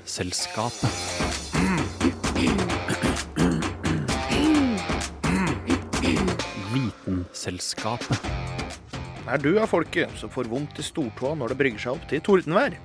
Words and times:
Vitenselskapet. 0.00 0.88
Vitenselskapet. 6.72 8.28
Er 9.28 9.38
du 9.38 9.58
av 9.60 9.68
folket 9.68 10.08
som 10.16 10.32
får 10.32 10.48
vondt 10.48 10.80
i 10.80 10.84
stortåa 10.86 11.36
når 11.36 11.52
det 11.52 11.58
brygger 11.60 11.84
seg 11.84 11.98
opp 11.98 12.08
til 12.08 12.24
tordenvær? 12.24 12.78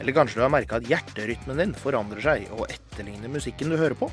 Eller 0.00 0.16
kanskje 0.16 0.38
du 0.38 0.44
har 0.44 0.52
merka 0.52 0.76
at 0.76 0.88
hjerterytmen 0.90 1.62
din 1.64 1.72
forandrer 1.74 2.20
seg 2.28 2.52
og 2.52 2.68
etterligner 2.68 3.32
musikken 3.32 3.72
du 3.72 3.78
hører 3.80 3.96
på? 3.96 4.10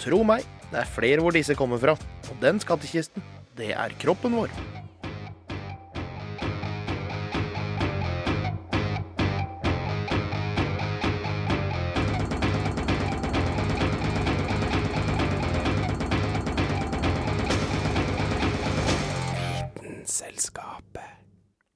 Tro 0.00 0.22
meg, 0.24 0.48
det 0.72 0.80
er 0.80 0.94
flere 0.96 1.20
hvor 1.20 1.36
disse 1.36 1.56
kommer 1.58 1.80
fra, 1.82 1.98
og 2.32 2.40
den 2.42 2.64
skattkisten, 2.64 3.22
det 3.60 3.74
er 3.76 4.00
kroppen 4.00 4.40
vår. 4.40 4.81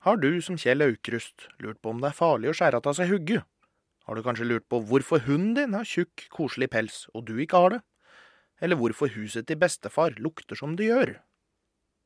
Har 0.07 0.21
du 0.23 0.37
som 0.39 0.55
Kjell 0.55 0.85
Aukrust 0.85 1.49
lurt 1.59 1.81
på 1.83 1.91
om 1.91 1.99
det 1.99 2.13
er 2.13 2.15
farlig 2.15 2.53
å 2.53 2.55
skjære 2.55 2.79
av 2.79 2.93
seg 2.95 3.09
hugget? 3.11 3.43
Har 4.07 4.15
du 4.15 4.23
kanskje 4.23 4.45
lurt 4.47 4.63
på 4.71 4.79
hvorfor 4.87 5.25
hunden 5.25 5.57
din 5.59 5.75
har 5.75 5.83
tjukk, 5.83 6.29
koselig 6.31 6.69
pels, 6.71 6.99
og 7.11 7.25
du 7.27 7.33
ikke 7.43 7.59
har 7.59 7.73
det? 7.75 7.81
Eller 8.63 8.79
hvorfor 8.79 9.11
huset 9.17 9.49
til 9.49 9.59
bestefar 9.59 10.15
lukter 10.23 10.55
som 10.55 10.77
det 10.79 10.87
gjør? 10.93 11.11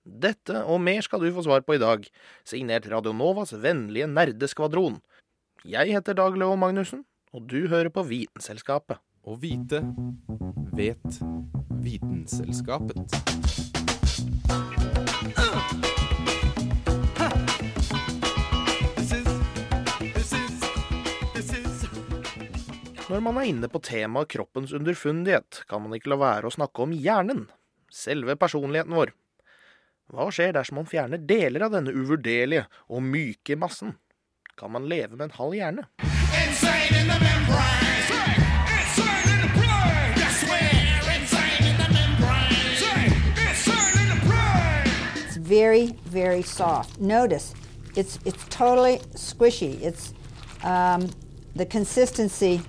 Dette 0.01 0.63
og 0.65 0.81
mer 0.81 1.05
skal 1.05 1.21
du 1.21 1.29
få 1.37 1.45
svar 1.45 1.61
på 1.67 1.77
i 1.77 1.83
dag, 1.83 2.09
signert 2.49 2.89
Radionovas 2.89 3.53
vennlige 3.61 4.09
nerdeskvadron. 4.09 4.97
Jeg 5.69 5.93
heter 5.93 6.17
Dag 6.17 6.41
Løo 6.41 6.57
Magnussen, 6.57 7.05
og 7.37 7.53
du 7.53 7.69
hører 7.69 7.93
på 7.93 8.07
Vitenselskapet. 8.09 8.97
Å 9.29 9.37
vite 9.37 9.85
vet 10.73 11.21
Vitenselskapet. 11.85 13.13
Når 23.11 23.23
man 23.27 23.41
er 23.41 23.49
inne 23.51 23.67
på 23.67 23.81
temaet 23.83 24.29
kroppens 24.31 24.71
underfundighet, 24.77 25.65
kan 25.67 25.83
man 25.83 25.97
ikke 25.97 26.13
la 26.13 26.19
være 26.21 26.47
å 26.47 26.55
snakke 26.55 26.85
om 26.85 26.93
hjernen. 26.95 27.49
Selve 27.91 28.37
personligheten 28.39 28.95
vår. 28.95 29.11
Hva 30.15 30.29
skjer 30.31 30.55
dersom 30.55 30.79
man 30.79 30.87
fjerner 30.87 31.19
deler 31.19 31.65
av 31.67 31.75
denne 31.75 31.91
uvurderlige 31.91 32.69
og 32.87 33.03
myke 33.03 33.59
massen? 33.59 33.97
Kan 34.55 34.77
man 34.77 34.87
leve 34.87 35.19
med 35.19 35.27
en 35.27 35.37
halv 35.41 35.59
hjerne? 35.59 35.89
Insane 36.39 37.03
in 37.03 37.11
the 37.11 37.19
membrane. 37.19 37.81
Very, 45.51 45.97
very 46.07 46.43
soft. 46.43 47.01
Notice, 47.01 47.55
it's 47.97 48.21
it's 48.25 48.45
totally 48.51 49.01
squishy. 49.17 49.83
It's 49.83 50.15
um, 50.63 51.11
the 51.57 51.67
consistency. 51.67 52.61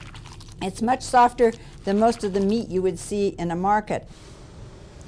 It's 0.61 0.81
much 0.81 1.01
softer 1.01 1.53
than 1.85 1.99
most 1.99 2.23
of 2.23 2.33
the 2.33 2.39
meat 2.39 2.69
you 2.69 2.83
would 2.83 2.99
see 2.99 3.33
in 3.39 3.49
a 3.51 3.55
market. 3.55 4.05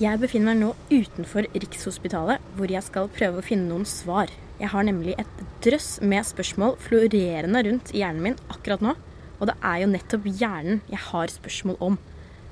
Jeg 0.02 0.18
befinner 0.18 0.56
meg 0.56 0.64
nå 0.64 0.72
utenfor 0.90 1.46
Rikshospitalet, 1.54 2.42
hvor 2.58 2.72
jeg 2.74 2.82
skal 2.82 3.12
prøve 3.14 3.38
å 3.38 3.46
finne 3.46 3.70
noen 3.70 3.86
svar. 3.86 4.34
Jeg 4.58 4.72
har 4.74 4.88
nemlig 4.88 5.14
et 5.22 5.44
drøss 5.62 6.00
med 6.02 6.26
spørsmål 6.26 6.74
florerende 6.82 7.62
rundt 7.68 7.94
i 7.94 8.02
hjernen 8.02 8.26
min 8.26 8.40
akkurat 8.50 8.82
nå. 8.82 8.96
Og 9.38 9.52
det 9.52 9.58
er 9.62 9.84
jo 9.84 9.92
nettopp 9.94 10.26
hjernen 10.42 10.82
jeg 10.90 11.04
har 11.12 11.36
spørsmål 11.36 11.78
om. 11.86 12.02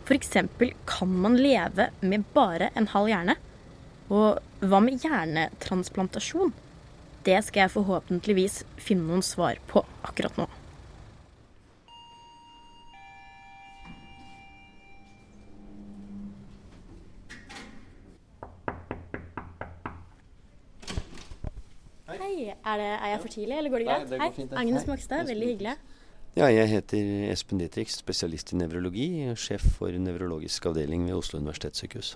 F.eks. 0.06 0.38
kan 0.86 1.18
man 1.26 1.42
leve 1.42 1.90
med 2.06 2.30
bare 2.38 2.70
en 2.78 2.92
halv 2.94 3.09
hjerne? 3.09 3.40
Og 4.14 4.38
hva 4.62 4.86
med 4.86 5.02
hjernetransplantasjon? 5.02 6.53
Det 7.26 7.42
skal 7.47 7.66
jeg 7.66 7.78
forhåpentligvis 7.80 8.62
finne 8.78 9.09
noen 9.09 9.26
svar 9.26 9.58
på 9.72 9.81
akkurat 10.06 10.38
nå. 10.38 10.52
Hei, 22.41 22.56
er, 22.57 22.78
det, 22.79 22.85
er 22.97 23.09
jeg 23.12 23.19
for 23.22 23.29
tidlig, 23.29 23.57
eller 23.59 23.69
går 23.69 23.81
det 23.84 23.85
Nei, 23.85 23.96
greit? 24.00 24.09
det 24.09 24.18
går 24.18 24.24
Hei, 24.24 24.34
fint, 24.34 24.50
det. 24.50 24.57
Agnes 24.57 24.81
Hei, 24.81 24.90
Makstad, 24.90 25.28
veldig 25.29 25.50
hyggelig. 25.52 25.74
Ja, 26.40 26.47
jeg 26.50 26.69
heter 26.72 27.12
Espen 27.29 27.62
Dietrich, 27.62 27.91
spesialist 27.94 28.53
i 28.56 28.57
nevrologi, 28.57 29.09
sjef 29.38 29.68
for 29.75 29.94
nevrologisk 29.94 30.66
avdeling 30.72 31.06
ved 31.06 31.19
Oslo 31.19 31.38
universitetssykehus. 31.38 32.16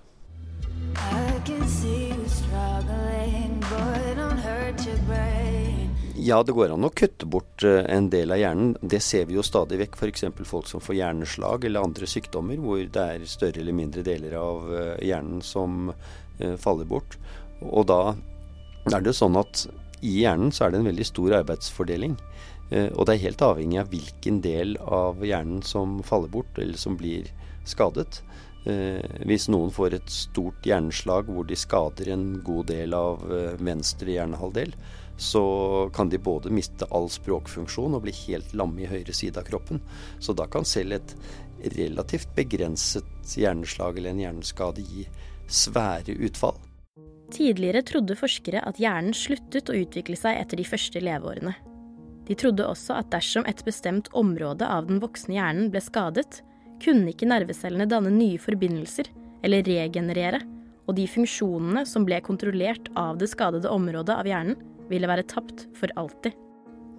Ja, 6.25 6.41
det 6.41 6.57
går 6.57 6.73
an 6.73 6.89
å 6.89 6.93
kutte 7.03 7.29
bort 7.29 7.67
eh, 7.67 7.83
en 7.93 8.09
del 8.09 8.33
av 8.33 8.41
hjernen. 8.41 8.73
Det 8.81 9.03
ser 9.05 9.29
vi 9.29 9.37
jo 9.37 9.45
stadig 9.45 9.77
vekk. 9.83 10.01
F.eks. 10.01 10.25
folk 10.49 10.73
som 10.73 10.81
får 10.81 11.03
hjerneslag 11.03 11.69
eller 11.69 11.85
andre 11.85 12.09
sykdommer 12.09 12.57
hvor 12.65 12.81
det 12.81 13.09
er 13.13 13.29
større 13.29 13.61
eller 13.61 13.77
mindre 13.77 14.01
deler 14.01 14.39
av 14.41 14.73
eh, 14.73 14.93
hjernen 15.05 15.45
som 15.45 15.91
eh, 15.93 16.57
faller 16.57 16.89
bort. 16.89 17.19
Og 17.61 17.85
da 17.93 18.15
er 18.89 19.01
det 19.01 19.11
jo 19.13 19.19
sånn 19.21 19.37
at 19.37 19.67
i 20.01 20.22
hjernen 20.22 20.51
så 20.51 20.66
er 20.66 20.73
det 20.73 20.81
en 20.81 20.89
veldig 20.89 21.06
stor 21.07 21.38
arbeidsfordeling. 21.41 22.17
Eh, 22.72 22.89
Og 22.95 23.06
det 23.06 23.16
er 23.16 23.25
helt 23.28 23.41
avhengig 23.41 23.79
av 23.79 23.89
hvilken 23.94 24.41
del 24.41 24.78
av 24.81 25.23
hjernen 25.23 25.61
som 25.63 26.01
faller 26.03 26.29
bort, 26.29 26.57
eller 26.57 26.78
som 26.78 26.97
blir 26.97 27.29
skadet. 27.66 28.22
Eh, 28.66 29.01
Hvis 29.25 29.47
noen 29.50 29.72
får 29.72 29.94
et 29.94 30.09
stort 30.09 30.66
hjerneslag 30.66 31.29
hvor 31.29 31.45
de 31.45 31.55
skader 31.55 32.09
en 32.13 32.41
god 32.44 32.67
del 32.67 32.94
av 32.94 33.22
eh, 33.31 33.57
venstre 33.61 34.11
hjernehalvdel, 34.11 34.73
så 35.17 35.89
kan 35.95 36.09
de 36.09 36.17
både 36.19 36.51
miste 36.51 36.85
all 36.91 37.07
språkfunksjon 37.07 37.94
og 37.95 38.03
bli 38.03 38.11
helt 38.25 38.53
lamme 38.53 38.84
i 38.84 38.89
høyre 38.89 39.13
side 39.13 39.39
av 39.39 39.47
kroppen. 39.47 39.79
Så 40.19 40.35
da 40.35 40.45
kan 40.45 40.66
selv 40.66 40.97
et 40.97 41.16
relativt 41.78 42.35
begrenset 42.35 43.38
hjerneslag 43.38 43.97
eller 43.97 44.11
en 44.11 44.19
hjerneskade 44.19 44.84
gi 44.84 45.05
svære 45.47 46.17
utfall. 46.28 46.57
Tidligere 47.33 47.81
trodde 47.85 48.17
forskere 48.17 48.61
at 48.67 48.79
hjernen 48.79 49.15
sluttet 49.17 49.69
å 49.71 49.77
utvikle 49.77 50.17
seg 50.19 50.37
etter 50.41 50.61
de 50.61 50.67
første 50.67 51.01
leveårene. 51.01 51.55
De 52.25 52.35
trodde 52.37 52.65
også 52.65 52.97
at 52.99 53.11
dersom 53.13 53.45
et 53.49 53.61
bestemt 53.65 54.09
område 54.17 54.65
av 54.65 54.87
den 54.89 55.01
voksne 55.01 55.37
hjernen 55.37 55.69
ble 55.73 55.81
skadet, 55.83 56.41
kunne 56.81 57.11
ikke 57.11 57.29
nervecellene 57.29 57.87
danne 57.89 58.11
nye 58.13 58.41
forbindelser 58.41 59.09
eller 59.45 59.65
regenerere, 59.65 60.41
og 60.85 60.97
de 60.97 61.05
funksjonene 61.09 61.85
som 61.89 62.05
ble 62.05 62.19
kontrollert 62.25 62.89
av 62.99 63.19
det 63.21 63.29
skadede 63.31 63.69
området 63.73 64.15
av 64.15 64.29
hjernen, 64.29 64.57
ville 64.89 65.09
være 65.09 65.25
tapt 65.25 65.65
for 65.77 65.89
alltid. 65.97 66.35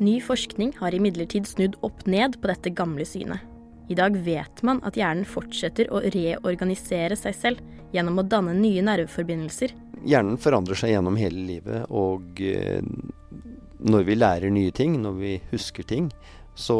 Ny 0.03 0.19
forskning 0.20 0.72
har 0.81 0.94
imidlertid 0.94 1.47
snudd 1.48 1.78
opp 1.87 2.03
ned 2.10 2.34
på 2.43 2.50
dette 2.50 2.72
gamle 2.75 3.06
synet. 3.06 3.41
I 3.87 3.94
dag 3.94 4.16
vet 4.26 4.62
man 4.66 4.81
at 4.87 4.98
hjernen 4.98 5.26
fortsetter 5.28 5.88
å 5.94 6.03
reorganisere 6.10 7.14
seg 7.19 7.37
selv 7.38 7.93
gjennom 7.94 8.19
å 8.19 8.26
danne 8.26 8.56
nye 8.58 8.82
nerveforbindelser 8.82 9.72
Hjernen 10.05 10.37
forandrer 10.39 10.77
seg 10.77 10.93
gjennom 10.93 11.17
hele 11.17 11.43
livet, 11.49 11.87
og 11.89 12.41
eh, 12.45 12.83
når 13.87 14.03
vi 14.05 14.17
lærer 14.17 14.53
nye 14.53 14.73
ting, 14.75 14.99
når 15.01 15.15
vi 15.21 15.37
husker 15.53 15.87
ting, 15.89 16.11
så 16.57 16.77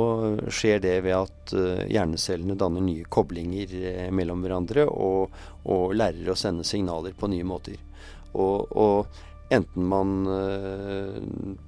skjer 0.53 0.83
det 0.85 0.95
ved 1.05 1.17
at 1.17 1.55
eh, 1.57 1.87
hjernecellene 1.93 2.57
danner 2.61 2.85
nye 2.85 3.07
koblinger 3.09 3.73
eh, 3.81 4.11
mellom 4.13 4.45
hverandre 4.45 4.85
og, 4.89 5.33
og 5.65 5.97
lærer 5.97 6.33
å 6.33 6.37
sende 6.37 6.67
signaler 6.69 7.17
på 7.17 7.31
nye 7.33 7.47
måter. 7.49 7.81
Og, 8.37 8.77
og 8.77 9.53
enten 9.55 9.87
man 9.89 10.15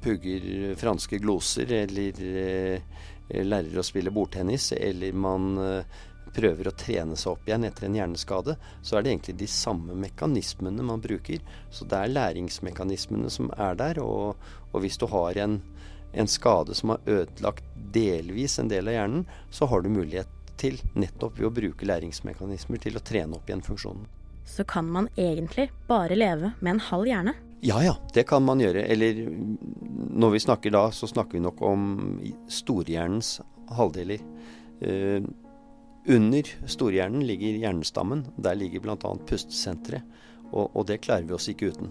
pugger 0.03 0.75
franske 0.77 1.21
gloser 1.23 1.71
eller 1.85 2.19
lærer 3.31 3.79
å 3.79 3.85
spille 3.87 4.13
bordtennis, 4.13 4.73
eller 4.75 5.15
man 5.15 5.55
prøver 6.35 6.69
å 6.69 6.77
trene 6.79 7.17
seg 7.19 7.35
opp 7.35 7.49
igjen 7.49 7.67
etter 7.69 7.89
en 7.89 7.97
hjerneskade, 7.99 8.57
så 8.83 8.97
er 8.99 9.05
det 9.05 9.13
egentlig 9.13 9.37
de 9.41 9.49
samme 9.51 9.97
mekanismene 9.99 10.87
man 10.87 11.03
bruker. 11.05 11.43
Så 11.71 11.87
det 11.89 11.99
er 11.99 12.15
læringsmekanismene 12.15 13.31
som 13.33 13.51
er 13.57 13.79
der. 13.79 14.03
Og, 14.05 14.39
og 14.73 14.85
hvis 14.85 14.99
du 15.01 15.07
har 15.13 15.39
en, 15.45 15.61
en 16.13 16.31
skade 16.31 16.77
som 16.79 16.95
har 16.95 17.05
ødelagt 17.07 17.65
delvis 17.95 18.59
en 18.59 18.71
del 18.71 18.91
av 18.91 18.99
hjernen, 18.99 19.27
så 19.51 19.69
har 19.71 19.83
du 19.83 19.91
mulighet 19.93 20.31
til, 20.59 20.79
nettopp 20.99 21.39
ved 21.39 21.49
å 21.49 21.55
bruke 21.55 21.87
læringsmekanismer, 21.87 22.81
til 22.83 22.99
å 22.99 23.05
trene 23.05 23.39
opp 23.39 23.51
igjen 23.51 23.65
funksjonen. 23.65 24.09
så 24.49 24.65
kan 24.65 24.87
man 24.91 25.09
egentlig 25.17 25.69
bare 25.87 26.17
leve 26.17 26.53
med 26.61 26.71
en 26.71 26.81
halv 26.81 27.07
hjerne. 27.07 27.35
Ja 27.61 27.83
ja, 27.83 27.97
det 28.15 28.25
kan 28.31 28.45
man 28.47 28.61
gjøre. 28.63 28.87
Eller 28.87 29.27
når 29.29 30.31
vi 30.31 30.41
snakker 30.41 30.73
da, 30.73 30.87
så 30.91 31.07
snakker 31.11 31.37
vi 31.37 31.43
nok 31.45 31.61
om 31.63 31.83
storhjernens 32.49 33.41
halvdeler. 33.77 34.23
Eh, 34.81 35.23
under 36.09 36.49
storhjernen 36.67 37.27
ligger 37.27 37.61
hjernestammen. 37.61 38.27
Der 38.37 38.57
ligger 38.57 38.85
bl.a. 38.85 39.15
pustesenteret. 39.29 40.05
Og, 40.49 40.71
og 40.73 40.87
det 40.89 41.03
klarer 41.05 41.27
vi 41.29 41.37
oss 41.37 41.49
ikke 41.53 41.73
uten. 41.75 41.91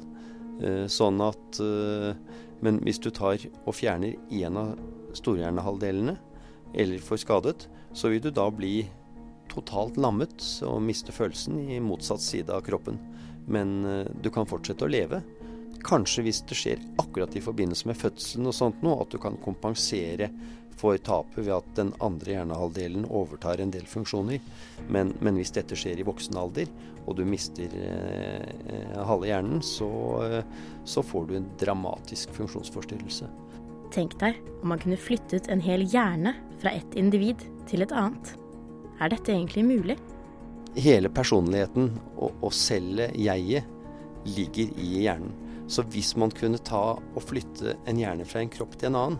Eh, 0.57 0.85
sånn 0.89 1.21
at 1.21 1.59
eh, 1.61 2.17
Men 2.65 2.79
hvis 2.81 2.97
du 2.97 3.11
tar 3.13 3.37
og 3.67 3.75
fjerner 3.77 4.15
én 4.33 4.57
av 4.57 4.73
storhjernehalvdelene, 5.17 6.15
eller 6.73 7.03
får 7.05 7.21
skadet, 7.21 7.67
så 7.93 8.09
vil 8.09 8.23
du 8.23 8.31
da 8.33 8.47
bli 8.51 8.87
totalt 9.51 9.97
lammet 10.01 10.41
og 10.65 10.81
miste 10.83 11.13
følelsen 11.13 11.59
i 11.69 11.77
motsatt 11.81 12.21
side 12.21 12.53
av 12.53 12.65
kroppen. 12.65 12.97
Men 13.45 13.77
eh, 13.85 14.09
du 14.21 14.31
kan 14.33 14.49
fortsette 14.49 14.85
å 14.87 14.91
leve. 14.91 15.21
Kanskje 15.85 16.25
hvis 16.25 16.41
det 16.49 16.57
skjer 16.57 16.81
akkurat 16.99 17.37
i 17.37 17.43
forbindelse 17.45 17.87
med 17.89 17.99
fødselen 17.99 18.49
og 18.49 18.57
sånt 18.57 18.81
noe, 18.81 19.03
at 19.05 19.13
du 19.13 19.21
kan 19.21 19.37
kompensere 19.43 20.31
for 20.77 20.97
tapet 21.01 21.45
ved 21.45 21.55
at 21.55 21.69
den 21.77 21.91
andre 22.03 22.35
hjernehalvdelen 22.35 23.07
overtar 23.09 23.61
en 23.61 23.73
del 23.73 23.87
funksjoner. 23.89 24.41
Men, 24.93 25.15
men 25.23 25.39
hvis 25.39 25.53
dette 25.55 25.77
skjer 25.77 26.01
i 26.01 26.05
voksen 26.07 26.37
alder, 26.37 26.69
og 27.07 27.17
du 27.17 27.23
mister 27.27 27.71
eh, 27.81 28.97
halve 29.07 29.29
hjernen, 29.29 29.61
så, 29.65 29.89
eh, 30.27 30.41
så 30.85 31.03
får 31.05 31.29
du 31.29 31.37
en 31.39 31.47
dramatisk 31.59 32.33
funksjonsforstyrrelse. 32.37 33.29
Tenk 33.95 34.17
deg 34.21 34.37
om 34.61 34.73
man 34.73 34.81
kunne 34.83 34.99
flyttet 34.99 35.47
en 35.49 35.63
hel 35.63 35.85
hjerne 35.87 36.35
fra 36.61 36.73
ett 36.75 36.97
individ 36.99 37.45
til 37.69 37.85
et 37.85 37.95
annet. 37.95 38.35
Er 38.99 39.13
dette 39.13 39.31
egentlig 39.31 39.63
mulig? 39.65 39.97
Hele 40.77 41.09
personligheten 41.09 41.93
og, 42.17 42.35
og 42.43 42.53
selve 42.53 43.07
jeget 43.17 43.65
ligger 44.27 44.73
i 44.77 44.89
hjernen. 45.05 45.33
Så 45.67 45.83
hvis 45.91 46.13
man 46.19 46.31
kunne 46.31 46.59
ta 46.63 46.97
og 46.97 47.23
flytte 47.23 47.75
en 47.87 47.99
hjerne 47.99 48.27
fra 48.27 48.43
en 48.43 48.51
kropp 48.51 48.77
til 48.79 48.91
en 48.91 48.99
annen, 48.99 49.17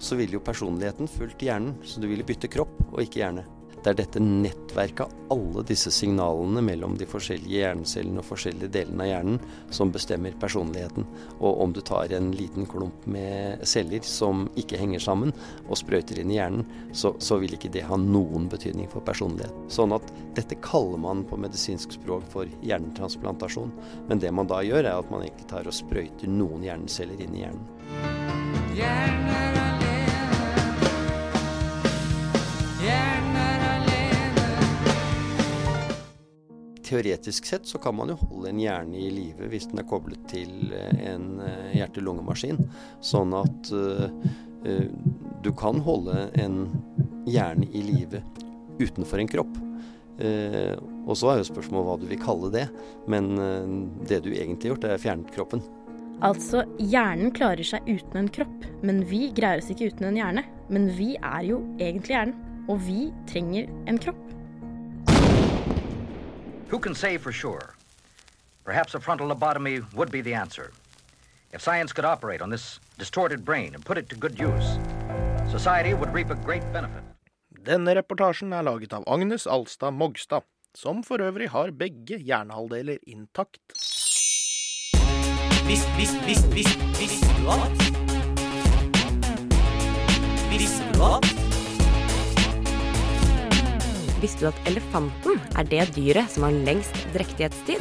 så 0.00 0.18
ville 0.18 0.38
jo 0.38 0.44
personligheten 0.44 1.10
fulgt 1.10 1.44
hjernen, 1.44 1.76
så 1.84 2.00
du 2.00 2.08
ville 2.10 2.26
bytte 2.26 2.50
kropp 2.50 2.78
og 2.90 3.02
ikke 3.04 3.22
hjerne. 3.22 3.46
Det 3.80 3.94
er 3.94 3.96
dette 3.96 4.20
nettverket 4.20 5.06
av 5.06 5.12
alle 5.32 5.62
disse 5.64 5.88
signalene 5.94 6.60
mellom 6.64 6.98
de 7.00 7.06
forskjellige 7.08 7.62
hjernecellene 7.62 8.20
og 8.20 8.26
forskjellige 8.28 8.68
delene 8.74 9.06
av 9.06 9.08
hjernen 9.08 9.38
som 9.72 9.92
bestemmer 9.94 10.34
personligheten. 10.42 11.06
Og 11.38 11.62
om 11.64 11.72
du 11.72 11.80
tar 11.80 12.12
en 12.12 12.28
liten 12.36 12.68
klump 12.68 13.06
med 13.08 13.64
celler 13.68 14.04
som 14.04 14.44
ikke 14.60 14.80
henger 14.80 15.00
sammen, 15.00 15.32
og 15.64 15.80
sprøyter 15.80 16.20
inn 16.20 16.34
i 16.34 16.36
hjernen, 16.36 16.66
så, 16.92 17.14
så 17.24 17.40
vil 17.40 17.56
ikke 17.56 17.72
det 17.72 17.86
ha 17.88 17.96
noen 17.96 18.50
betydning 18.52 18.90
for 18.92 19.04
personlighet. 19.06 19.54
Sånn 19.72 19.96
at 19.96 20.12
dette 20.36 20.60
kaller 20.60 21.00
man 21.00 21.24
på 21.24 21.40
medisinsk 21.40 21.96
språk 21.96 22.28
for 22.34 22.52
hjernetransplantasjon. 22.60 23.72
Men 24.12 24.20
det 24.20 24.34
man 24.36 24.50
da 24.50 24.60
gjør, 24.66 24.84
er 24.84 25.00
at 25.00 25.14
man 25.14 25.24
egentlig 25.24 25.48
tar 25.54 25.64
og 25.64 25.76
sprøyter 25.76 26.28
noen 26.28 26.68
hjerneceller 26.68 27.24
inn 27.24 27.40
i 27.40 27.46
hjernen. 27.46 29.59
Teoretisk 36.90 37.46
sett 37.46 37.68
så 37.70 37.78
kan 37.78 37.94
man 37.94 38.10
jo 38.10 38.18
holde 38.24 38.50
en 38.50 38.60
hjerne 38.60 38.98
i 38.98 39.08
live 39.14 39.46
hvis 39.52 39.68
den 39.70 39.78
er 39.82 39.86
koblet 39.86 40.22
til 40.30 40.72
eh, 40.74 41.04
en 41.12 41.38
eh, 41.44 41.76
hjerte-lungemaskin. 41.78 42.58
Sånn 43.04 43.34
at 43.38 43.70
eh, 43.70 44.86
du 45.44 45.50
kan 45.56 45.78
holde 45.86 46.26
en 46.40 46.64
hjerne 47.30 47.68
i 47.70 47.84
live 47.86 48.24
utenfor 48.80 49.22
en 49.22 49.30
kropp. 49.30 49.60
Uh, 50.20 50.76
og 51.08 51.14
så 51.16 51.30
er 51.30 51.38
jo 51.40 51.46
spørsmålet 51.48 51.86
hva 51.86 51.94
du 51.96 52.02
vil 52.10 52.20
kalle 52.20 52.50
det, 52.52 52.66
men 53.08 53.30
uh, 53.40 53.64
det 54.04 54.18
du 54.26 54.28
egentlig 54.34 54.68
har 54.68 54.74
gjort, 54.74 54.84
er 54.84 55.00
fjernet 55.00 55.32
kroppen. 55.32 55.62
Altså, 56.20 56.66
hjernen 56.76 57.32
klarer 57.32 57.64
seg 57.64 57.86
uten 57.88 58.20
en 58.20 58.28
kropp, 58.28 58.66
men 58.84 59.00
vi 59.08 59.30
greier 59.36 59.62
oss 59.62 59.70
ikke 59.72 59.88
uten 59.88 60.10
en 60.10 60.20
hjerne. 60.20 60.44
Men 60.68 60.90
vi 60.92 61.14
er 61.16 61.46
jo 61.48 61.62
egentlig 61.80 62.18
hjernen, 62.18 62.36
og 62.68 62.82
vi 62.84 63.08
trenger 63.30 63.70
en 63.88 64.00
kropp. 64.02 64.29
Who 66.70 66.78
can 66.78 66.94
say 66.94 67.18
for 67.18 67.32
sure? 67.32 67.74
Perhaps 68.64 68.94
a 68.94 69.00
frontal 69.00 69.28
lobotomy 69.28 69.92
would 69.92 70.12
be 70.12 70.20
the 70.20 70.34
answer. 70.34 70.70
If 71.52 71.62
science 71.62 71.92
could 71.92 72.04
operate 72.04 72.40
on 72.40 72.50
this 72.50 72.78
distorted 72.96 73.44
brain 73.44 73.74
and 73.74 73.84
put 73.84 73.98
it 73.98 74.08
to 74.10 74.14
good 74.14 74.38
use, 74.38 74.78
society 75.50 75.94
would 75.94 76.14
reap 76.14 76.30
a 76.30 76.36
great 76.36 76.62
benefit. 76.72 77.02
Denne 77.66 77.96
reportasjen 77.98 78.54
er 78.54 78.62
laget 78.62 78.94
av 78.94 79.02
Agnes 79.10 79.48
Alstad 79.50 79.98
Mogstad, 79.98 80.46
som 80.78 81.02
for 81.02 81.18
øvrig 81.18 81.50
har 81.50 81.74
begge 81.74 82.22
hjernehalvdeler 82.22 83.02
intakt. 83.02 83.60
Visst, 85.66 85.90
visst, 85.98 86.22
visst, 86.22 86.46
visst, 86.54 86.78
visste 87.02 87.34
du 87.34 87.50
at? 87.50 87.84
Visste 90.54 90.86
du 90.94 91.04
at? 91.10 91.39
Visste 94.20 94.44
du 94.44 94.50
at 94.50 94.66
elefanten 94.68 95.38
er 95.56 95.68
det 95.68 95.86
dyret 95.96 96.28
som 96.32 96.44
har 96.44 96.56
lengst 96.68 96.96
drektighetstid? 97.14 97.80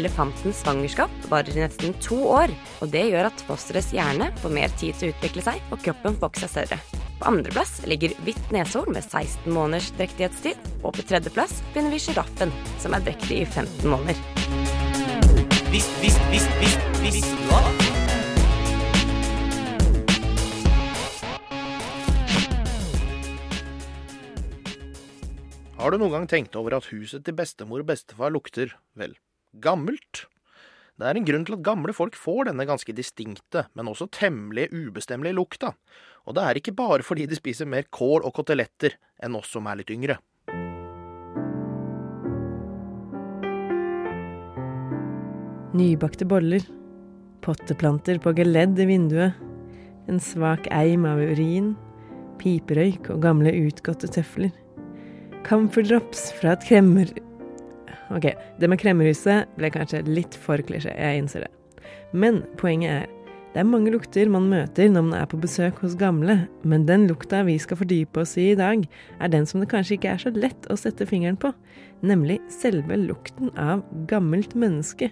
Elefantens 0.00 0.62
svangerskap 0.62 1.12
varer 1.30 1.54
i 1.54 1.62
nesten 1.62 1.94
to 2.02 2.16
år, 2.32 2.50
og 2.80 2.90
det 2.94 3.04
gjør 3.10 3.28
at 3.28 3.44
fosterets 3.46 3.92
hjerne 3.94 4.30
får 4.40 4.54
mer 4.56 4.72
tid 4.80 4.96
til 4.98 5.10
å 5.10 5.14
utvikle 5.14 5.44
seg, 5.44 5.60
og 5.70 5.84
kroppen 5.84 6.16
får 6.16 6.24
vokse 6.24 6.48
seg 6.48 6.66
større. 6.70 7.00
På 7.20 7.28
andreplass 7.30 7.76
ligger 7.86 8.16
hvitt 8.26 8.50
neshorn 8.54 8.96
med 8.96 9.04
16 9.04 9.52
måneders 9.52 9.92
drektighetstid, 10.00 10.72
og 10.82 10.96
på 10.96 11.06
tredjeplass 11.06 11.60
finner 11.76 11.94
vi 11.94 12.02
sjiraffen, 12.02 12.54
som 12.82 12.96
er 12.96 13.06
drektig 13.06 13.44
i 13.44 13.46
15 13.46 13.86
måneder. 13.92 14.18
Visst, 15.70 15.94
visst, 16.02 16.28
visst, 16.32 16.60
visst, 16.60 17.02
visst, 17.04 17.32
du 17.46 17.91
Har 25.82 25.90
du 25.90 25.98
noen 25.98 26.12
gang 26.14 26.26
tenkt 26.30 26.54
over 26.54 26.76
at 26.76 26.84
huset 26.92 27.24
til 27.26 27.34
bestemor 27.34 27.82
og 27.82 27.88
bestefar 27.88 28.30
lukter, 28.30 28.70
vel, 28.94 29.16
gammelt? 29.58 30.28
Det 30.94 31.08
er 31.08 31.18
en 31.18 31.26
grunn 31.26 31.42
til 31.48 31.56
at 31.56 31.64
gamle 31.66 31.90
folk 31.96 32.14
får 32.14 32.46
denne 32.52 32.66
ganske 32.68 32.94
distinkte, 32.94 33.64
men 33.74 33.90
også 33.90 34.06
temmelig 34.14 34.68
ubestemmelige 34.70 35.34
lukta, 35.40 35.72
og 36.22 36.38
det 36.38 36.44
er 36.46 36.60
ikke 36.60 36.76
bare 36.78 37.02
fordi 37.02 37.26
de 37.26 37.34
spiser 37.34 37.66
mer 37.66 37.90
kål 37.90 38.22
og 38.22 38.30
koteletter 38.36 38.94
enn 39.18 39.34
oss 39.34 39.50
som 39.50 39.66
er 39.66 39.82
litt 39.82 39.90
yngre. 39.90 40.20
Nybakte 45.74 46.30
boller. 46.30 46.62
Potteplanter 47.42 48.22
på 48.22 48.36
geledd 48.38 48.78
i 48.78 48.86
vinduet. 48.86 49.34
En 50.06 50.22
svak 50.22 50.70
eim 50.70 51.10
av 51.10 51.18
urin. 51.18 51.72
Piperøyk 52.38 53.16
og 53.16 53.24
gamle 53.26 53.50
utgåtte 53.66 54.14
tøfler. 54.14 54.54
Comfort 55.46 56.18
fra 56.38 56.54
et 56.54 56.66
kremmer... 56.68 57.10
Ok, 58.12 58.28
det 58.60 58.68
med 58.68 58.78
kremmerhuset 58.78 59.48
ble 59.56 59.70
kanskje 59.72 60.02
litt 60.04 60.36
for 60.38 60.60
klisjé, 60.68 60.92
jeg 60.92 61.22
innser 61.22 61.46
det. 61.46 61.80
Men 62.12 62.42
poenget 62.60 62.92
er, 62.92 63.06
det 63.52 63.62
er 63.62 63.68
mange 63.68 63.92
lukter 63.92 64.28
man 64.32 64.50
møter 64.52 64.90
når 64.92 65.06
man 65.06 65.16
er 65.18 65.26
på 65.28 65.40
besøk 65.40 65.80
hos 65.84 65.96
gamle, 65.98 66.42
men 66.68 66.84
den 66.88 67.08
lukta 67.08 67.42
vi 67.48 67.56
skal 67.60 67.80
fordype 67.80 68.22
oss 68.22 68.36
i 68.40 68.50
i 68.52 68.58
dag, 68.58 68.84
er 69.18 69.32
den 69.32 69.48
som 69.48 69.64
det 69.64 69.70
kanskje 69.72 69.96
ikke 69.96 70.12
er 70.12 70.22
så 70.22 70.32
lett 70.36 70.68
å 70.72 70.76
sette 70.80 71.08
fingeren 71.08 71.40
på, 71.40 71.50
nemlig 72.04 72.38
selve 72.52 73.00
lukten 73.00 73.52
av 73.60 73.82
gammelt 74.12 74.54
menneske. 74.58 75.10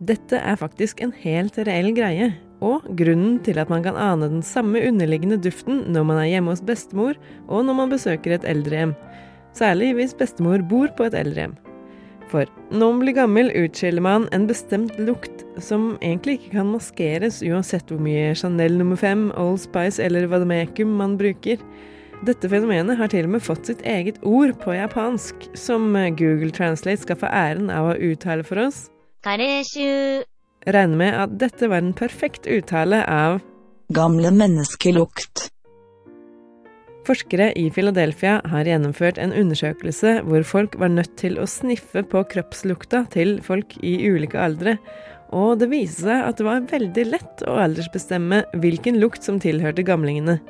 Dette 0.00 0.40
er 0.40 0.56
faktisk 0.56 1.02
en 1.04 1.12
helt 1.20 1.58
reell 1.68 1.92
greie, 1.92 2.32
og 2.64 2.84
grunnen 2.96 3.38
til 3.44 3.60
at 3.60 3.70
man 3.72 3.84
kan 3.84 3.96
ane 3.96 4.28
den 4.28 4.44
samme 4.44 4.80
underliggende 4.84 5.38
duften 5.40 5.86
når 5.92 6.06
man 6.08 6.20
er 6.20 6.28
hjemme 6.34 6.52
hos 6.52 6.62
bestemor 6.64 7.16
og 7.48 7.64
når 7.64 7.76
man 7.76 7.92
besøker 7.92 8.36
et 8.36 8.46
eldrehjem. 8.48 8.92
Særlig 9.56 9.94
hvis 9.98 10.14
bestemor 10.14 10.62
bor 10.68 10.90
på 10.96 11.08
et 11.08 11.16
eldrehjem. 11.18 11.56
For 12.30 12.46
når 12.70 12.92
man 12.92 13.00
blir 13.02 13.16
gammel, 13.16 13.48
utskiller 13.58 14.04
man 14.04 14.28
en 14.34 14.46
bestemt 14.46 14.98
lukt 15.02 15.42
som 15.58 15.96
egentlig 15.98 16.38
ikke 16.38 16.52
kan 16.60 16.70
maskeres 16.70 17.40
uansett 17.42 17.90
hvor 17.90 17.98
mye 18.02 18.36
Chanel 18.38 18.78
nummer 18.78 18.98
5, 19.00 19.32
Old 19.34 19.58
Spice 19.64 20.02
eller 20.02 20.28
Vademecum 20.30 20.92
man 21.00 21.18
bruker. 21.18 21.58
Dette 22.26 22.50
fenomenet 22.52 23.00
har 23.00 23.10
til 23.10 23.26
og 23.26 23.34
med 23.34 23.42
fått 23.42 23.70
sitt 23.70 23.82
eget 23.82 24.20
ord 24.22 24.52
på 24.62 24.76
japansk, 24.76 25.48
som 25.58 25.90
Google 26.18 26.52
Translate 26.54 27.02
skal 27.02 27.18
få 27.18 27.30
æren 27.32 27.70
av 27.72 27.90
å 27.90 27.98
uttale 28.12 28.46
for 28.46 28.62
oss. 28.68 28.84
Regner 30.70 30.98
med 31.00 31.16
at 31.16 31.38
dette 31.40 31.70
var 31.72 31.80
en 31.80 31.96
perfekt 31.96 32.46
uttale 32.46 33.02
av 33.08 33.40
Gamle 33.90 34.30
menneskelukt. 34.30 35.48
Forskere 37.08 37.50
i 37.56 37.70
Philadelphia 37.72 38.38
har 38.52 38.68
gjennomført 38.68 39.18
en 39.18 39.32
undersøkelse 39.32 40.18
hvor 40.26 40.44
folk 40.44 40.76
var 40.80 40.92
nødt 40.92 41.14
til 41.20 41.38
å 41.40 41.48
sniffe 41.48 42.02
på 42.06 42.22
kroppslukta 42.34 43.06
til 43.14 43.38
folk 43.44 43.78
i 43.80 43.94
ulike 44.10 44.40
aldre, 44.40 44.76
og 45.32 45.60
det 45.62 45.70
viste 45.70 46.04
seg 46.04 46.26
at 46.26 46.38
det 46.38 46.46
var 46.46 46.68
veldig 46.68 47.06
lett 47.08 47.44
å 47.48 47.56
aldersbestemme 47.64 48.42
hvilken 48.60 49.00
lukt 49.00 49.24
som 49.24 49.40
tilhørte 49.40 49.86
gamlingene. 49.86 50.40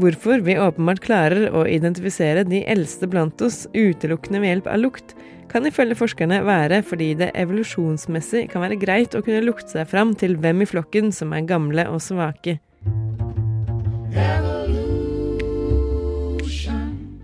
Hvorfor 0.00 0.40
vi 0.46 0.56
åpenbart 0.56 1.02
klarer 1.04 1.50
å 1.52 1.66
identifisere 1.68 2.46
de 2.48 2.62
eldste 2.70 3.08
blant 3.10 3.42
oss 3.44 3.66
utelukkende 3.74 4.40
ved 4.40 4.54
hjelp 4.54 4.70
av 4.72 4.80
lukt, 4.80 5.16
kan 5.52 5.68
ifølge 5.68 5.98
forskerne 5.98 6.38
være 6.46 6.80
fordi 6.86 7.10
det 7.20 7.32
evolusjonsmessig 7.36 8.46
kan 8.52 8.64
være 8.64 8.80
greit 8.80 9.18
å 9.18 9.20
kunne 9.24 9.44
lukte 9.44 9.74
seg 9.74 9.90
fram 9.90 10.14
til 10.16 10.38
hvem 10.40 10.64
i 10.64 10.70
flokken 10.70 11.12
som 11.12 11.34
er 11.36 11.44
gamle 11.50 11.90
og 11.92 12.00
svake. 12.00 12.60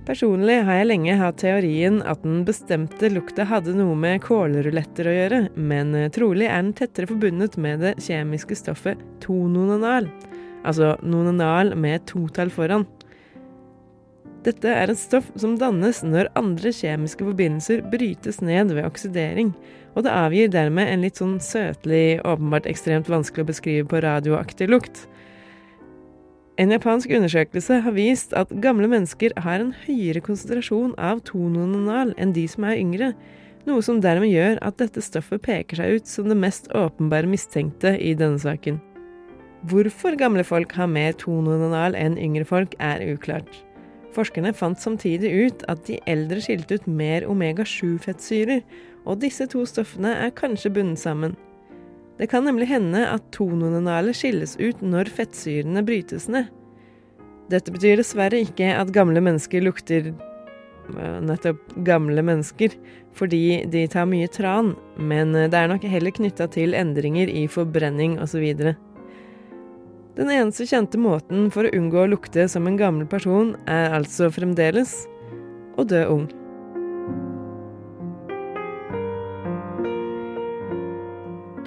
Personlig 0.09 0.63
har 0.65 0.79
jeg 0.79 0.89
lenge 0.89 1.15
hatt 1.21 1.37
teorien 1.43 1.99
at 2.09 2.23
den 2.25 2.39
bestemte 2.49 3.11
lukta 3.13 3.45
hadde 3.51 3.75
noe 3.77 3.93
med 3.93 4.23
kålruletter 4.25 5.05
å 5.05 5.13
gjøre, 5.13 5.41
men 5.53 5.91
eh, 5.93 6.09
trolig 6.15 6.47
er 6.49 6.63
den 6.63 6.71
tettere 6.79 7.11
forbundet 7.11 7.59
med 7.61 7.85
det 7.85 7.91
kjemiske 8.07 8.57
stoffet 8.57 9.03
tononanal, 9.21 10.09
altså 10.65 10.95
nonanal 11.05 11.75
med 11.77 12.07
totall 12.09 12.49
foran. 12.55 12.87
Dette 14.49 14.73
er 14.73 14.89
et 14.89 14.97
stoff 14.97 15.29
som 15.37 15.59
dannes 15.61 16.01
når 16.07 16.33
andre 16.41 16.73
kjemiske 16.73 17.29
forbindelser 17.29 17.85
brytes 17.93 18.41
ned 18.41 18.73
ved 18.73 18.89
oksidering, 18.89 19.53
og 19.93 20.07
det 20.07 20.17
avgir 20.17 20.49
dermed 20.57 20.89
en 20.89 21.05
litt 21.05 21.21
sånn 21.21 21.37
søtlig, 21.37 22.23
åpenbart 22.25 22.71
ekstremt 22.71 23.13
vanskelig 23.13 23.45
å 23.45 23.53
beskrive 23.53 23.93
på 23.93 24.01
radioaktig 24.09 24.73
lukt. 24.73 25.05
En 26.59 26.73
japansk 26.75 27.13
undersøkelse 27.15 27.77
har 27.85 27.95
vist 27.95 28.33
at 28.35 28.51
gamle 28.63 28.89
mennesker 28.91 29.31
har 29.45 29.63
en 29.63 29.71
høyere 29.85 30.19
konsentrasjon 30.27 30.97
av 30.99 31.21
tononanal 31.29 32.11
enn 32.19 32.33
de 32.35 32.49
som 32.51 32.67
er 32.67 32.81
yngre, 32.81 33.13
noe 33.69 33.85
som 33.87 34.01
dermed 34.03 34.33
gjør 34.33 34.59
at 34.67 34.81
dette 34.83 35.05
stoffet 35.07 35.45
peker 35.45 35.79
seg 35.79 36.01
ut 36.01 36.11
som 36.11 36.27
det 36.27 36.39
mest 36.41 36.67
åpenbare 36.75 37.31
mistenkte 37.31 37.95
i 38.03 38.11
denne 38.19 38.43
saken. 38.43 38.81
Hvorfor 39.71 40.19
gamle 40.19 40.43
folk 40.47 40.75
har 40.75 40.91
mer 40.91 41.15
tononanal 41.19 41.95
enn 41.99 42.19
yngre 42.19 42.47
folk, 42.49 42.75
er 42.83 43.07
uklart. 43.07 43.51
Forskerne 44.17 44.51
fant 44.57 44.83
samtidig 44.83 45.31
ut 45.31 45.63
at 45.71 45.85
de 45.87 46.01
eldre 46.11 46.43
skilte 46.43 46.81
ut 46.81 46.91
mer 46.91 47.27
omega-7-fettsyrer, 47.31 48.65
og 49.07 49.23
disse 49.23 49.47
to 49.47 49.63
stoffene 49.69 50.11
er 50.27 50.35
kanskje 50.35 50.75
bundet 50.75 50.99
sammen. 51.07 51.39
Det 52.19 52.27
kan 52.27 52.45
nemlig 52.45 52.67
hende 52.71 53.05
at 53.07 53.29
tononanalet 53.35 54.17
skilles 54.19 54.57
ut 54.59 54.81
når 54.83 55.11
fettsyrene 55.15 55.85
brytes 55.87 56.27
ned. 56.31 56.49
Dette 57.49 57.73
betyr 57.73 58.01
dessverre 58.01 58.43
ikke 58.45 58.73
at 58.77 58.91
gamle 58.93 59.23
mennesker 59.25 59.63
lukter 59.65 60.11
eh, 60.11 61.19
nettopp 61.25 61.63
gamle 61.87 62.25
mennesker, 62.27 62.75
fordi 63.17 63.63
de 63.71 63.87
tar 63.91 64.09
mye 64.11 64.29
tran, 64.31 64.75
men 64.99 65.33
det 65.37 65.55
er 65.57 65.71
nok 65.71 65.87
heller 65.89 66.15
knytta 66.15 66.51
til 66.53 66.77
endringer 66.77 67.31
i 67.31 67.47
forbrenning 67.51 68.19
osv. 68.23 68.45
Den 70.19 70.33
eneste 70.35 70.67
kjente 70.67 70.99
måten 70.99 71.47
for 71.55 71.67
å 71.67 71.73
unngå 71.79 72.03
å 72.03 72.11
lukte 72.11 72.49
som 72.51 72.67
en 72.67 72.79
gammel 72.79 73.07
person, 73.07 73.55
er 73.71 73.95
altså 73.95 74.27
fremdeles 74.35 75.05
å 75.79 75.87
dø 75.87 76.03
ung. 76.11 76.27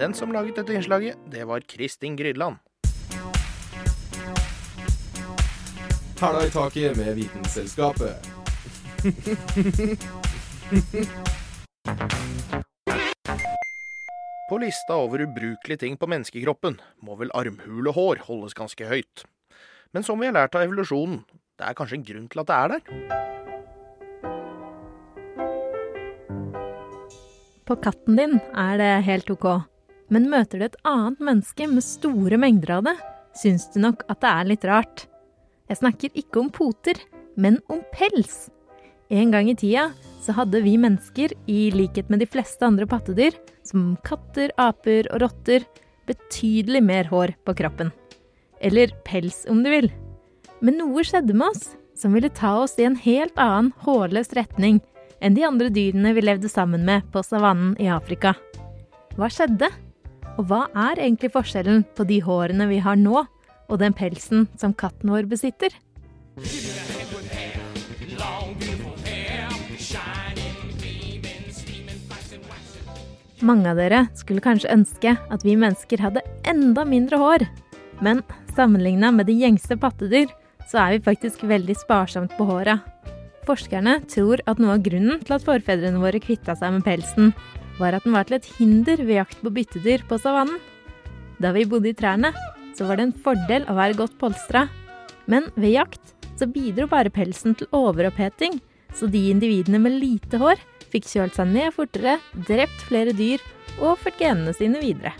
Den 0.02 0.16
som 0.18 0.32
laget 0.34 0.56
dette 0.58 0.74
innslaget, 0.74 1.14
det 1.30 1.44
var 1.46 1.62
Kristin 1.62 2.16
Grydland. 2.18 2.58
Hæla 6.18 6.46
i 6.46 6.50
taket 6.50 6.98
med 6.98 7.16
Vitenselskapet. 7.16 8.16
På 14.50 14.58
lista 14.58 14.94
over 14.98 15.22
ubrukelige 15.22 15.78
ting 15.78 15.98
på 15.98 16.08
menneskekroppen 16.10 16.82
må 17.06 17.16
vel 17.22 17.30
armhulehår 17.38 18.16
holdes 18.26 18.54
ganske 18.58 18.86
høyt. 18.90 19.26
Men 19.94 20.04
som 20.04 20.20
vi 20.20 20.26
har 20.26 20.34
lært 20.34 20.56
av 20.58 20.62
evolusjonen, 20.66 21.22
det 21.62 21.66
er 21.70 21.74
kanskje 21.78 22.02
en 22.02 22.08
grunn 22.10 22.28
til 22.28 22.42
at 22.42 22.48
det 22.50 22.58
er 22.58 22.68
der? 22.74 22.82
På 27.70 27.78
katten 27.78 28.18
din 28.18 28.42
er 28.58 28.82
det 28.82 29.06
helt 29.06 29.30
ok, 29.30 29.71
men 30.12 30.28
møter 30.32 30.60
du 30.60 30.68
et 30.68 30.80
annet 30.88 31.22
menneske 31.24 31.68
med 31.72 31.86
store 31.86 32.40
mengder 32.42 32.76
av 32.78 32.88
det, 32.90 32.98
syns 33.38 33.70
du 33.72 33.80
nok 33.84 34.04
at 34.12 34.20
det 34.24 34.32
er 34.32 34.50
litt 34.50 34.68
rart. 34.68 35.06
Jeg 35.72 35.80
snakker 35.80 36.18
ikke 36.20 36.42
om 36.42 36.52
poter, 36.52 37.00
men 37.40 37.62
om 37.72 37.80
pels. 37.94 38.50
En 39.12 39.32
gang 39.32 39.48
i 39.52 39.56
tida 39.56 39.90
så 40.22 40.36
hadde 40.36 40.62
vi 40.64 40.76
mennesker, 40.80 41.32
i 41.48 41.72
likhet 41.74 42.12
med 42.12 42.22
de 42.22 42.28
fleste 42.30 42.68
andre 42.68 42.86
pattedyr, 42.88 43.36
som 43.66 43.96
katter, 44.06 44.52
aper 44.60 45.08
og 45.14 45.24
rotter, 45.24 45.66
betydelig 46.10 46.84
mer 46.84 47.08
hår 47.10 47.34
på 47.48 47.56
kroppen. 47.58 47.92
Eller 48.62 48.92
pels, 49.08 49.46
om 49.50 49.64
du 49.64 49.72
vil. 49.72 49.90
Men 50.62 50.78
noe 50.82 51.06
skjedde 51.08 51.34
med 51.34 51.54
oss 51.54 51.72
som 51.98 52.14
ville 52.14 52.30
ta 52.34 52.58
oss 52.64 52.78
i 52.80 52.86
en 52.86 52.98
helt 53.00 53.38
annen 53.40 53.72
hårløs 53.86 54.34
retning 54.38 54.80
enn 55.22 55.38
de 55.38 55.46
andre 55.46 55.70
dyrene 55.74 56.14
vi 56.18 56.24
levde 56.26 56.50
sammen 56.50 56.84
med 56.86 57.06
på 57.14 57.24
savannen 57.26 57.76
i 57.82 57.90
Afrika. 57.94 58.34
Hva 59.18 59.30
skjedde? 59.32 59.70
Og 60.40 60.48
hva 60.48 60.66
er 60.88 61.02
egentlig 61.02 61.32
forskjellen 61.34 61.84
på 61.98 62.06
de 62.08 62.22
hårene 62.24 62.68
vi 62.70 62.80
har 62.84 63.00
nå, 63.00 63.26
og 63.72 63.80
den 63.80 63.96
pelsen 63.96 64.48
som 64.60 64.76
katten 64.76 65.12
vår 65.12 65.28
besitter? 65.32 65.74
Mange 73.42 73.72
av 73.72 73.80
dere 73.80 74.04
skulle 74.14 74.44
kanskje 74.44 74.70
ønske 74.70 75.16
at 75.18 75.44
vi 75.46 75.58
mennesker 75.58 76.04
hadde 76.04 76.22
enda 76.48 76.86
mindre 76.86 77.18
hår. 77.18 77.48
Men 78.06 78.22
sammenligna 78.56 79.10
med 79.16 79.28
de 79.30 79.36
gjengse 79.40 79.78
pattedyr, 79.82 80.30
så 80.70 80.84
er 80.84 80.96
vi 80.96 81.06
faktisk 81.10 81.44
veldig 81.50 81.76
sparsomt 81.80 82.36
på 82.38 82.46
håra. 82.48 82.78
Forskerne 83.48 83.98
tror 84.12 84.44
at 84.46 84.62
noe 84.62 84.76
av 84.78 84.84
grunnen 84.86 85.24
til 85.26 85.36
at 85.36 85.46
forfedrene 85.46 86.02
våre 86.02 86.22
kvitta 86.22 86.54
seg 86.58 86.76
med 86.76 86.86
pelsen, 86.86 87.34
var 87.82 87.98
at 87.98 88.06
den 88.06 88.16
var 88.16 88.30
til 88.30 88.38
et 88.38 88.50
hinder 88.58 89.02
ved 89.02 89.18
jakt 89.18 89.42
på 89.42 89.54
byttedyr 89.54 90.06
på 90.10 90.20
savannen. 90.22 90.60
Da 91.42 91.52
vi 91.56 91.66
bodde 91.66 91.90
i 91.90 91.98
trærne, 91.98 92.32
så 92.78 92.88
var 92.88 93.00
det 93.00 93.08
en 93.10 93.20
fordel 93.26 93.66
å 93.70 93.78
være 93.78 93.98
godt 94.00 94.18
polstra. 94.22 94.68
Men 95.26 95.50
ved 95.56 95.76
jakt 95.76 96.14
så 96.40 96.48
bidro 96.50 96.88
bare 96.90 97.14
pelsen 97.14 97.58
til 97.58 97.70
overoppheting, 97.76 98.60
så 98.94 99.08
de 99.10 99.30
individene 99.32 99.80
med 99.82 100.00
lite 100.02 100.40
hår 100.42 100.62
fikk 100.92 101.08
kjølt 101.08 101.38
seg 101.38 101.52
ned 101.54 101.74
fortere, 101.76 102.18
drept 102.48 102.88
flere 102.88 103.14
dyr 103.16 103.44
og 103.80 104.00
ført 104.02 104.20
genene 104.20 104.54
sine 104.56 104.82
videre. 104.84 105.14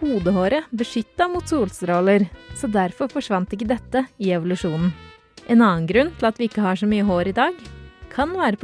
Hodehåret 0.00 0.70
beskytta 0.72 1.26
mot 1.28 1.44
solstråler, 1.44 2.24
så 2.56 2.70
derfor 2.72 3.10
forsvant 3.12 3.52
ikke 3.52 3.68
dette 3.68 4.06
i 4.16 4.30
evolusjonen. 4.32 4.94
En 5.50 5.60
annen 5.60 5.88
grunn 5.88 6.12
til 6.16 6.28
at 6.28 6.40
vi 6.40 6.48
ikke 6.48 6.64
har 6.64 6.78
så 6.80 6.88
mye 6.88 7.04
hår 7.04 7.32
i 7.32 7.36
dag, 7.36 7.58
kan 8.10 8.32
være 8.34 8.56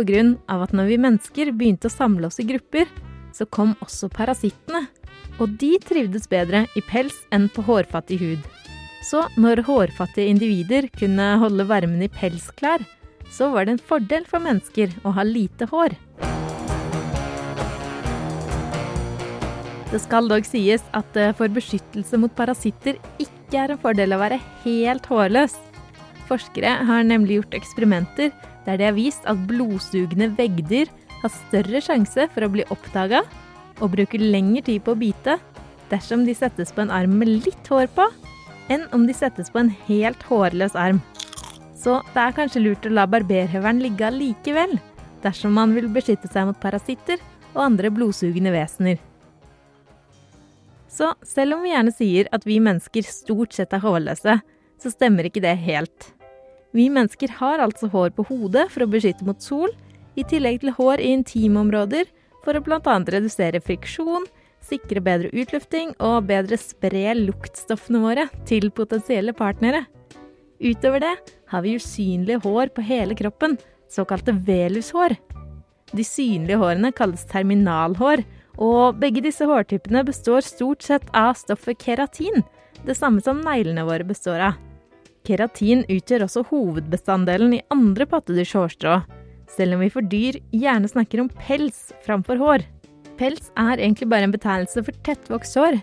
av 0.49 0.63
at 0.63 0.73
når 0.73 0.87
vi 0.91 0.99
mennesker 0.99 1.53
begynte 1.53 1.89
å 1.89 1.93
samle 1.93 2.27
oss 2.27 2.41
i 2.41 2.47
grupper, 2.49 2.87
så 3.37 3.47
kom 3.47 3.75
også 3.85 4.09
parasittene. 4.13 4.87
Og 5.37 5.53
de 5.61 5.75
trivdes 5.85 6.25
bedre 6.31 6.65
i 6.79 6.83
pels 6.89 7.17
enn 7.35 7.51
på 7.53 7.65
hårfattig 7.67 8.19
hud. 8.23 8.47
Så 9.05 9.27
når 9.39 9.63
hårfattige 9.67 10.33
individer 10.33 10.89
kunne 10.97 11.35
holde 11.43 11.67
varmen 11.69 12.03
i 12.03 12.11
pelsklær, 12.11 12.83
så 13.31 13.51
var 13.53 13.67
det 13.67 13.77
en 13.77 13.87
fordel 13.91 14.25
for 14.27 14.43
mennesker 14.43 14.95
å 15.05 15.13
ha 15.15 15.27
lite 15.27 15.69
hår. 15.71 15.95
Det 19.93 20.01
skal 20.03 20.27
dog 20.27 20.47
sies 20.49 20.83
at 20.99 21.07
det 21.15 21.29
for 21.39 21.53
beskyttelse 21.53 22.19
mot 22.19 22.33
parasitter 22.35 22.99
ikke 23.23 23.61
er 23.63 23.75
en 23.75 23.81
fordel 23.83 24.17
å 24.17 24.21
være 24.25 24.41
helt 24.65 25.07
hårløs. 25.07 25.55
Forskere 26.27 26.73
har 26.89 27.07
nemlig 27.07 27.39
gjort 27.39 27.55
eksperimenter 27.61 28.33
der 28.67 28.81
de 28.81 28.89
har 28.89 28.97
vist 28.97 29.29
at 29.31 29.45
blodsugende 29.47 30.33
veggdyr 30.35 30.91
har 31.27 31.35
større 31.35 31.83
sjanse 31.83 32.29
for 32.33 32.47
å 32.47 32.53
bli 32.53 32.65
oppdaga 32.73 33.23
og 33.83 33.93
bruker 33.93 34.23
lengre 34.23 34.65
tid 34.67 34.85
på 34.87 34.95
å 34.95 35.01
bite 35.01 35.37
dersom 35.91 36.25
de 36.27 36.35
settes 36.35 36.73
på 36.75 36.83
en 36.83 36.93
arm 36.95 37.19
med 37.21 37.31
litt 37.45 37.71
hår 37.71 37.91
på, 37.95 38.07
enn 38.73 38.87
om 38.97 39.05
de 39.07 39.15
settes 39.15 39.53
på 39.53 39.61
en 39.63 39.71
helt 39.87 40.23
hårløs 40.27 40.75
arm. 40.79 40.99
Så 41.77 42.01
det 42.15 42.23
er 42.23 42.35
kanskje 42.35 42.65
lurt 42.65 42.87
å 42.89 42.95
la 42.95 43.05
barberhøvelen 43.11 43.85
ligge 43.85 44.09
allikevel, 44.09 44.75
dersom 45.23 45.55
man 45.55 45.75
vil 45.77 45.87
beskytte 45.93 46.31
seg 46.33 46.49
mot 46.49 46.59
parasitter 46.63 47.21
og 47.55 47.63
andre 47.69 47.93
blodsugende 47.95 48.51
vesener. 48.55 48.99
Så 50.91 51.13
selv 51.27 51.59
om 51.59 51.65
vi 51.65 51.75
gjerne 51.75 51.95
sier 51.95 52.29
at 52.35 52.47
vi 52.49 52.59
mennesker 52.63 53.07
stort 53.07 53.55
sett 53.55 53.75
er 53.77 53.85
hårløse, 53.85 54.39
så 54.81 54.93
stemmer 54.93 55.29
ikke 55.29 55.45
det 55.45 55.55
helt. 55.63 56.13
Vi 56.77 56.89
mennesker 56.93 57.31
har 57.39 57.63
altså 57.63 57.89
hår 57.93 58.13
på 58.17 58.27
hodet 58.29 58.67
for 58.73 58.85
å 58.85 58.91
beskytte 58.91 59.25
mot 59.29 59.41
sol, 59.45 59.71
i 60.17 60.25
tillegg 60.25 60.63
til 60.63 60.75
hår 60.77 61.03
i 61.03 61.13
intimområder 61.17 62.09
for 62.45 62.57
å 62.57 62.63
bl.a. 62.65 62.97
redusere 63.13 63.61
friksjon, 63.65 64.27
sikre 64.65 65.03
bedre 65.05 65.31
utlufting 65.37 65.93
og 66.03 66.27
bedre 66.31 66.59
spre 66.59 67.13
luktstoffene 67.19 68.03
våre 68.03 68.27
til 68.49 68.71
potensielle 68.75 69.35
partnere. 69.37 69.85
Utover 70.63 71.03
det 71.05 71.15
har 71.53 71.63
vi 71.63 71.77
usynlige 71.77 72.41
hår 72.47 72.73
på 72.75 72.85
hele 72.87 73.17
kroppen, 73.19 73.59
såkalte 73.93 74.35
velushår. 74.47 75.17
De 75.93 76.05
synlige 76.05 76.59
hårene 76.59 76.91
kalles 76.97 77.27
terminalhår, 77.31 78.25
og 78.57 78.97
begge 79.03 79.21
disse 79.27 79.45
hårtypene 79.47 80.01
består 80.07 80.41
stort 80.45 80.83
sett 80.83 81.05
av 81.15 81.37
stoffet 81.37 81.79
keratin, 81.83 82.41
det 82.87 82.97
samme 82.97 83.21
som 83.21 83.43
neglene 83.45 83.85
våre 83.87 84.07
består 84.07 84.41
av. 84.49 84.57
Keratin 85.27 85.83
utgjør 85.91 86.25
også 86.27 86.45
hovedbestanddelen 86.49 87.57
i 87.59 87.65
andre 87.75 88.07
pattedyrs 88.09 88.55
hårstrå, 88.57 89.01
selv 89.51 89.77
om 89.77 89.85
vi 89.85 89.93
for 89.93 90.07
dyr 90.07 90.39
gjerne 90.55 90.91
snakker 90.91 91.23
om 91.23 91.31
pels 91.31 91.93
framfor 92.07 92.41
hår. 92.41 92.67
Pels 93.17 93.51
er 93.57 93.79
egentlig 93.79 94.09
bare 94.11 94.29
en 94.29 94.35
betegnelse 94.35 94.83
for 94.85 94.99
tettvokst 95.07 95.57
hår, 95.57 95.81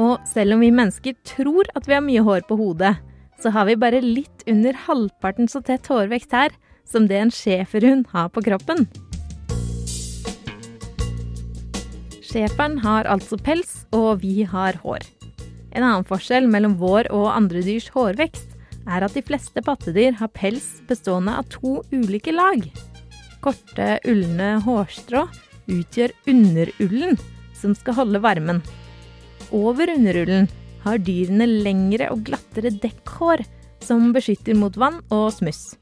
og 0.00 0.18
selv 0.28 0.56
om 0.56 0.64
vi 0.64 0.74
mennesker 0.74 1.16
tror 1.26 1.68
at 1.78 1.88
vi 1.88 1.96
har 1.96 2.04
mye 2.04 2.24
hår 2.26 2.44
på 2.48 2.58
hodet, 2.58 2.96
så 3.40 3.52
har 3.54 3.68
vi 3.68 3.78
bare 3.78 4.02
litt 4.04 4.44
under 4.50 4.76
halvparten 4.86 5.48
så 5.50 5.62
tett 5.64 5.86
hårvekst 5.90 6.34
her 6.34 6.54
som 6.88 7.08
det 7.08 7.18
en 7.18 7.32
schæferhund 7.32 8.06
har 8.12 8.30
på 8.32 8.44
kroppen. 8.44 8.86
Schæferen 12.24 12.80
har 12.82 13.06
altså 13.06 13.38
pels, 13.38 13.84
og 13.94 14.24
vi 14.24 14.42
har 14.42 14.80
hår. 14.82 15.04
En 15.74 15.82
annen 15.82 16.06
forskjell 16.06 16.48
mellom 16.50 16.76
vår 16.80 17.08
og 17.14 17.30
andre 17.34 17.62
dyrs 17.66 17.88
hårvekst 17.94 18.54
er 18.90 19.06
at 19.06 19.14
de 19.16 19.22
fleste 19.24 19.62
pattedyr 19.64 20.18
har 20.18 20.32
pels 20.34 20.66
bestående 20.88 21.34
av 21.38 21.48
to 21.52 21.78
ulike 21.94 22.34
lag. 22.34 22.66
Korte, 23.44 23.98
ulne 24.08 24.54
hårstrå 24.64 25.26
utgjør 25.68 26.14
underullen, 26.30 27.18
som 27.56 27.74
skal 27.76 27.98
holde 27.98 28.22
varmen. 28.24 28.62
Over 29.52 29.92
underullen 29.92 30.48
har 30.84 31.00
dyrene 31.04 31.46
lengre 31.48 32.08
og 32.12 32.24
glattere 32.24 32.72
dekkhår, 32.80 33.44
som 33.84 34.12
beskytter 34.16 34.56
mot 34.56 34.76
vann 34.80 35.02
og 35.12 35.28
smuss. 35.36 35.74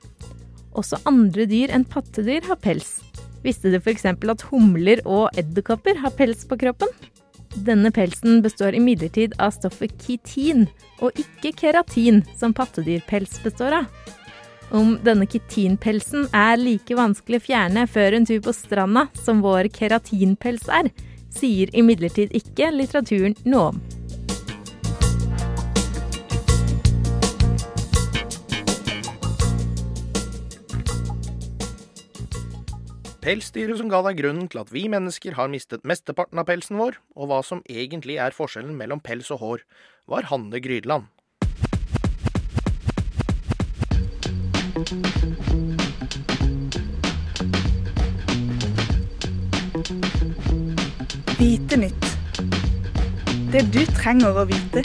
Også 0.78 0.98
andre 1.06 1.46
dyr 1.46 1.72
enn 1.74 1.86
pattedyr 1.86 2.42
har 2.48 2.58
pels. 2.62 2.96
Visste 3.42 3.70
du 3.70 3.78
f.eks. 3.78 4.06
at 4.06 4.46
humler 4.50 5.02
og 5.04 5.30
edderkopper 5.38 5.98
har 6.02 6.14
pels 6.18 6.46
på 6.48 6.58
kroppen? 6.58 6.90
Denne 7.66 7.90
pelsen 7.92 8.40
består 8.42 8.74
imidlertid 8.78 9.34
av 9.42 9.52
stoffet 9.52 9.92
kitin, 10.00 10.66
og 11.02 11.18
ikke 11.20 11.52
keratin, 11.58 12.22
som 12.38 12.54
pattedyrpels 12.56 13.38
består 13.44 13.82
av. 13.82 13.90
Om 14.72 14.94
denne 15.04 15.26
kitinpelsen 15.28 16.30
er 16.32 16.54
like 16.56 16.96
vanskelig 16.96 17.42
å 17.42 17.44
fjerne 17.44 17.82
før 17.84 18.14
en 18.16 18.24
tur 18.24 18.38
på 18.40 18.54
stranda 18.56 19.02
som 19.20 19.42
vår 19.44 19.68
keratinpels 19.68 20.64
er, 20.72 20.88
sier 21.28 21.68
imidlertid 21.76 22.32
ikke 22.32 22.70
litteraturen 22.72 23.36
noe 23.44 23.74
om. 23.74 23.82
Pelsdyret 33.22 33.76
som 33.78 33.92
ga 33.92 34.00
deg 34.08 34.22
grunnen 34.24 34.48
til 34.48 34.64
at 34.64 34.72
vi 34.72 34.88
mennesker 34.90 35.36
har 35.36 35.52
mistet 35.52 35.84
mesteparten 35.84 36.40
av 36.40 36.48
pelsen 36.48 36.80
vår, 36.80 36.96
og 37.12 37.28
hva 37.28 37.44
som 37.44 37.60
egentlig 37.68 38.16
er 38.16 38.32
forskjellen 38.34 38.72
mellom 38.80 39.04
pels 39.04 39.28
og 39.36 39.44
hår, 39.44 39.66
var 40.08 40.32
Hanne 40.32 40.64
Grydland. 40.64 41.12
Vite 44.82 44.90
nytt. 51.78 52.06
Det 53.52 53.62
du 53.70 53.78
trenger 53.94 54.34
å 54.34 54.44
vite. 54.48 54.82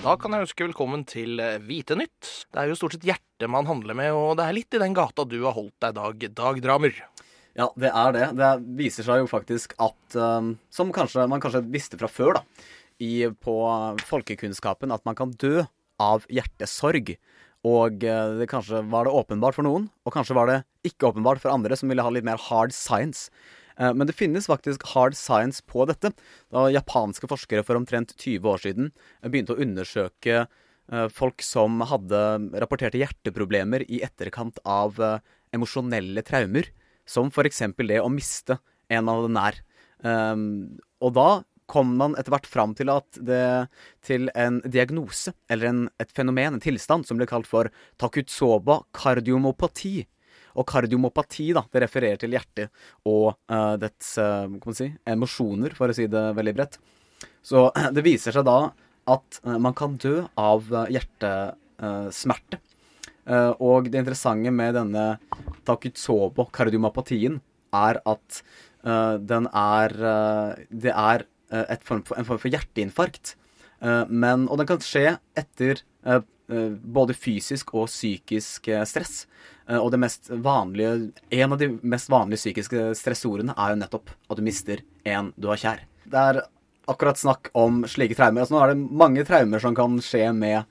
Da 0.00 0.14
kan 0.16 0.32
jeg 0.32 0.46
ønske 0.46 0.64
velkommen 0.64 1.04
til 1.04 1.36
Vite 1.36 1.60
Hvite 1.66 1.98
nytt. 2.00 2.32
Det 2.48 2.62
er 2.62 2.72
jo 2.72 2.78
stort 2.80 2.96
sett 2.96 3.04
hjertet 3.04 3.52
man 3.52 3.68
handler 3.68 3.92
med, 3.92 4.16
og 4.16 4.40
det 4.40 4.48
er 4.48 4.56
litt 4.56 4.72
i 4.72 4.80
den 4.80 4.96
gata 4.96 5.28
du 5.28 5.36
har 5.44 5.52
holdt 5.52 5.76
deg, 5.84 5.92
Dag, 6.00 6.26
Dag 6.40 6.64
Dramer. 6.64 6.96
Ja, 7.52 7.68
det 7.76 7.92
er 7.92 8.16
det. 8.16 8.32
Det 8.40 8.52
viser 8.80 9.04
seg 9.04 9.20
jo 9.20 9.28
faktisk 9.28 9.76
at 9.76 10.16
um, 10.16 10.54
Som 10.72 10.88
kanskje, 10.88 11.28
man 11.28 11.44
kanskje 11.44 11.66
visste 11.68 12.00
fra 12.00 12.08
før, 12.08 12.40
da, 12.40 12.68
i, 12.96 13.26
på 13.28 13.60
folkekunnskapen, 14.08 14.88
at 14.94 15.04
man 15.04 15.20
kan 15.20 15.36
dø 15.36 15.66
av 16.02 16.26
hjertesorg. 16.32 17.16
Og 17.66 18.04
eh, 18.06 18.32
det 18.40 18.48
kanskje 18.50 18.82
var 18.92 19.06
det 19.06 19.14
åpenbart 19.16 19.56
for 19.56 19.66
noen, 19.66 19.88
og 20.06 20.14
kanskje 20.14 20.36
var 20.38 20.50
det 20.50 20.58
ikke 20.86 21.08
åpenbart 21.10 21.42
for 21.42 21.52
andre 21.54 21.78
som 21.78 21.90
ville 21.90 22.04
ha 22.04 22.12
litt 22.14 22.26
mer 22.26 22.40
hard 22.48 22.74
science. 22.76 23.30
Eh, 23.78 23.92
Men 23.92 24.06
det 24.06 24.16
finnes 24.18 24.46
faktisk 24.46 24.86
hard 24.92 25.16
science 25.18 25.64
på 25.66 25.86
dette. 25.88 26.12
Da 26.52 26.68
japanske 26.70 27.28
forskere 27.30 27.64
for 27.66 27.78
omtrent 27.78 28.14
20 28.14 28.52
år 28.52 28.62
siden 28.62 28.92
eh, 28.92 29.28
begynte 29.30 29.56
å 29.56 29.62
undersøke 29.62 30.46
folk 31.10 31.42
som 31.42 31.80
hadde 31.82 32.18
rapporterte 32.62 33.00
hjerteproblemer 33.00 33.82
i 33.90 33.96
etterkant 34.06 34.60
av 34.62 35.00
emosjonelle 35.50 36.22
traumer, 36.22 36.68
som 37.02 37.26
f.eks. 37.26 37.58
det 37.80 37.96
å 37.98 38.06
miste 38.06 38.60
en 38.86 39.10
av 39.10 39.24
det 39.24 39.32
nær. 39.34 39.58
Og 41.02 41.10
da 41.16 41.26
kom 41.70 41.96
man 41.98 42.14
etter 42.18 42.32
hvert 42.34 42.48
fram 42.48 42.74
til 42.78 42.90
det 43.26 43.44
til 44.06 44.30
en 44.38 44.60
diagnose, 44.64 45.34
eller 45.50 45.70
en, 45.70 45.80
et 46.00 46.12
fenomen, 46.14 46.56
en 46.56 46.62
tilstand, 46.62 47.06
som 47.06 47.18
ble 47.18 47.28
kalt 47.28 47.48
for 47.50 47.70
takutsoba 48.00 48.80
kardiomopati. 48.96 49.98
Og 50.56 50.64
kardiomopati 50.68 51.50
da, 51.56 51.64
det 51.72 51.82
refererer 51.84 52.20
til 52.20 52.32
hjertet 52.32 52.70
og 53.08 53.34
uh, 53.52 53.74
dets 53.80 54.14
uh, 54.22 54.46
si, 54.76 54.88
emosjoner, 55.04 55.74
for 55.76 55.92
å 55.92 55.96
si 55.96 56.06
det 56.10 56.24
veldig 56.38 56.54
bredt. 56.56 56.78
Så 57.44 57.68
det 57.96 58.06
viser 58.06 58.36
seg 58.36 58.46
da 58.48 58.60
at 59.12 59.42
uh, 59.44 59.58
man 59.62 59.76
kan 59.76 59.98
dø 60.00 60.22
av 60.40 60.70
hjertesmerte. 60.92 62.62
Og 63.26 63.88
det 63.90 63.98
interessante 63.98 64.52
med 64.54 64.76
denne 64.78 65.04
takutsobo 65.66 66.44
kardiomopatien 66.54 67.40
er 67.74 67.98
at 68.06 68.36
den 69.26 69.48
er 69.50 69.94
Det 70.70 70.92
er 70.92 71.24
form 71.84 72.02
for, 72.06 72.18
en 72.18 72.28
form 72.28 72.40
for 72.42 72.52
hjerteinfarkt. 72.52 73.36
Eh, 73.80 74.04
men, 74.08 74.48
og 74.48 74.60
den 74.60 74.68
kan 74.68 74.82
skje 74.84 75.18
etter 75.36 75.82
eh, 76.06 76.22
eh, 76.50 76.72
både 76.98 77.16
fysisk 77.16 77.74
og 77.76 77.90
psykisk 77.90 78.70
eh, 78.72 78.84
stress. 78.88 79.26
Eh, 79.68 79.78
og 79.78 79.90
det 79.94 80.00
mest 80.02 80.30
vanlige, 80.30 81.12
en 81.30 81.56
av 81.56 81.60
de 81.60 81.70
mest 81.82 82.10
vanlige 82.12 82.42
psykiske 82.44 82.90
stressordene 82.98 83.56
er 83.56 83.74
jo 83.74 83.80
nettopp 83.82 84.12
at 84.30 84.40
du 84.40 84.44
mister 84.46 84.84
en 85.06 85.32
du 85.36 85.50
har 85.52 85.62
kjær. 85.62 85.86
Det 86.06 86.26
er 86.32 86.42
akkurat 86.86 87.18
snakk 87.18 87.50
om 87.58 87.82
slike 87.90 88.14
traumer. 88.18 88.44
Altså, 88.44 88.54
nå 88.54 88.62
er 88.62 88.72
det 88.72 88.98
mange 89.02 89.24
traumer 89.26 89.62
som 89.62 89.74
kan 89.76 89.98
skje 90.02 90.30
med 90.36 90.64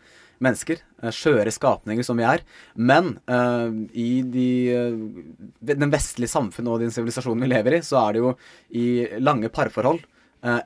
mennesker. 0.43 0.81
eh, 1.03 1.11
Skjøre 1.13 1.51
skapninger 1.53 2.03
som 2.07 2.17
vi 2.19 2.25
er. 2.27 2.43
Men 2.75 3.17
uh, 3.29 3.71
i 3.93 4.21
de, 4.23 4.49
uh, 4.73 5.45
den 5.61 5.93
vestlige 5.93 6.31
samfunnet 6.31 6.71
og 6.71 6.83
den 6.83 6.91
sivilisasjonen 6.95 7.45
vi 7.45 7.51
lever 7.51 7.77
i, 7.77 7.83
så 7.85 8.01
er 8.01 8.15
det 8.15 8.23
jo 8.23 8.33
i 8.75 8.88
lange 9.23 9.51
parforhold 9.53 10.01
eh, 10.01 10.14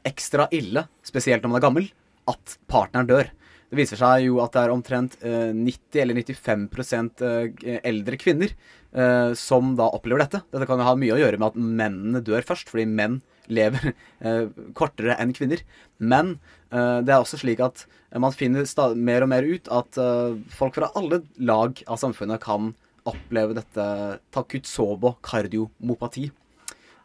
ekstra 0.08 0.50
ille, 0.56 0.86
spesielt 1.06 1.44
når 1.44 1.52
man 1.52 1.60
er 1.60 1.66
gammel, 1.68 1.90
at 2.30 2.58
partneren 2.70 3.10
dør. 3.10 3.30
Det 3.70 3.78
viser 3.78 4.00
seg 4.02 4.26
jo 4.26 4.40
at 4.42 4.56
det 4.56 4.62
er 4.64 4.72
omtrent 4.74 5.16
eh, 5.22 5.52
90 5.54 6.02
eller 6.02 6.18
95 6.18 7.22
eh, 7.22 7.76
eldre 7.86 8.18
kvinner 8.18 8.54
eh, 8.54 9.32
som 9.38 9.76
da 9.78 9.92
opplever 9.94 10.24
dette. 10.24 10.42
Dette 10.50 10.66
kan 10.70 10.82
jo 10.82 10.88
ha 10.88 10.96
mye 10.98 11.14
å 11.14 11.20
gjøre 11.22 11.38
med 11.38 11.52
at 11.52 11.60
mennene 11.60 12.24
dør 12.26 12.46
først, 12.48 12.72
fordi 12.72 12.88
menn 12.90 13.20
lever 13.50 13.92
eh, 14.26 14.50
kortere 14.78 15.20
enn 15.22 15.36
kvinner. 15.38 15.62
Men 16.02 16.40
eh, 16.74 16.98
det 17.06 17.14
er 17.14 17.22
også 17.22 17.42
slik 17.44 17.62
at 17.66 17.86
man 18.18 18.34
finner 18.34 18.66
mer 18.98 19.26
og 19.28 19.30
mer 19.36 19.46
ut 19.46 19.70
at 19.70 20.02
eh, 20.02 20.40
folk 20.50 20.80
fra 20.80 20.90
alle 20.98 21.22
lag 21.38 21.78
av 21.86 22.02
samfunnet 22.02 22.42
kan 22.42 22.74
oppleve 23.10 23.54
dette 23.58 23.86
takutsobo 24.34 25.14
kardiomopati. 25.26 26.32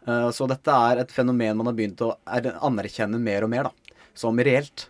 Eh, 0.06 0.30
så 0.36 0.46
dette 0.50 0.74
er 0.90 1.00
et 1.04 1.12
fenomen 1.14 1.56
man 1.56 1.70
har 1.70 1.76
begynt 1.78 2.02
å 2.04 2.14
er- 2.26 2.54
anerkjenne 2.60 3.20
mer 3.20 3.44
og 3.46 3.50
mer 3.52 3.68
da, 3.70 3.70
som 4.14 4.36
reelt. 4.38 4.88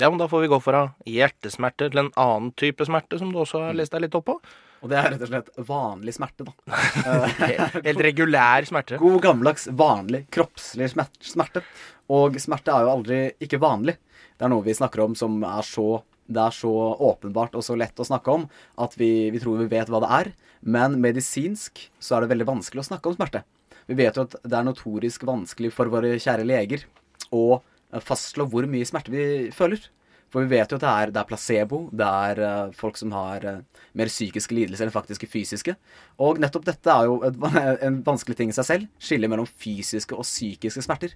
Ja, 0.00 0.08
men 0.08 0.18
da 0.18 0.28
får 0.30 0.40
vi 0.46 0.48
gå 0.48 0.58
fra 0.64 0.82
hjertesmerte 1.04 1.90
til 1.90 1.98
en 2.00 2.12
annen 2.16 2.52
type 2.56 2.84
smerte, 2.88 3.18
som 3.20 3.32
du 3.32 3.38
også 3.42 3.60
har 3.66 3.74
lest 3.76 3.92
deg 3.92 4.06
litt 4.06 4.14
opp 4.16 4.24
på. 4.30 4.38
Og 4.82 4.88
det 4.90 4.96
er 4.98 5.10
rett 5.12 5.22
og 5.22 5.28
slett 5.30 5.50
vanlig 5.68 6.14
smerte, 6.16 6.46
da. 6.48 6.52
Helt- 7.38 7.84
helt 7.84 8.00
regulær 8.08 8.64
smerte. 8.66 8.96
God 8.98 9.20
gammeldags 9.22 9.68
vanlig 9.78 10.24
kroppslig 10.34 10.88
smerte. 10.90 11.62
Og 12.10 12.38
smerte 12.42 12.72
er 12.74 12.86
jo 12.86 12.94
aldri 12.96 13.20
ikke 13.44 13.60
vanlig. 13.62 13.94
Det 14.38 14.46
er 14.48 14.50
noe 14.50 14.64
vi 14.66 14.74
snakker 14.74 15.04
om 15.04 15.14
som 15.18 15.36
er 15.44 15.62
så 15.66 16.02
det 16.32 16.40
er 16.40 16.54
så 16.54 16.70
åpenbart 17.02 17.54
og 17.58 17.64
så 17.66 17.74
lett 17.76 17.98
å 18.00 18.06
snakke 18.06 18.32
om 18.32 18.44
at 18.80 18.94
vi, 18.96 19.28
vi 19.34 19.40
tror 19.42 19.58
vi 19.60 19.66
vet 19.68 19.90
hva 19.92 20.00
det 20.00 20.10
er. 20.16 20.30
Men 20.64 20.94
medisinsk 21.02 21.82
så 22.00 22.16
er 22.16 22.24
det 22.24 22.30
veldig 22.32 22.46
vanskelig 22.48 22.80
å 22.80 22.86
snakke 22.88 23.10
om 23.10 23.16
smerte. 23.18 23.42
Vi 23.88 23.98
vet 23.98 24.18
jo 24.18 24.26
at 24.26 24.36
det 24.42 24.58
er 24.58 24.68
notorisk 24.68 25.24
vanskelig 25.28 25.72
for 25.74 25.90
våre 25.92 26.14
kjære 26.20 26.46
leger 26.48 26.86
å 27.34 27.58
eh, 27.58 28.02
fastslå 28.02 28.46
hvor 28.50 28.68
mye 28.70 28.88
smerte 28.88 29.12
vi 29.14 29.26
føler. 29.54 29.88
For 30.32 30.46
vi 30.46 30.56
vet 30.56 30.70
jo 30.72 30.78
at 30.78 30.84
det 30.84 30.92
er, 30.92 31.10
det 31.12 31.20
er 31.20 31.28
placebo, 31.28 31.82
det 31.92 32.06
er 32.08 32.38
eh, 32.40 32.76
folk 32.76 32.96
som 32.96 33.12
har 33.12 33.44
eh, 33.48 33.58
mer 33.98 34.08
psykiske 34.08 34.56
lidelser 34.56 34.88
enn 34.88 34.94
faktiske 34.94 35.28
fysiske. 35.28 35.74
Og 36.24 36.40
nettopp 36.40 36.64
dette 36.70 36.94
er 36.94 37.10
jo 37.10 37.18
et, 37.28 37.36
en 37.88 38.00
vanskelig 38.06 38.38
ting 38.38 38.52
i 38.52 38.56
seg 38.56 38.68
selv. 38.68 38.88
Skille 39.02 39.28
mellom 39.28 39.48
fysiske 39.48 40.16
og 40.16 40.24
psykiske 40.24 40.84
smerter. 40.86 41.12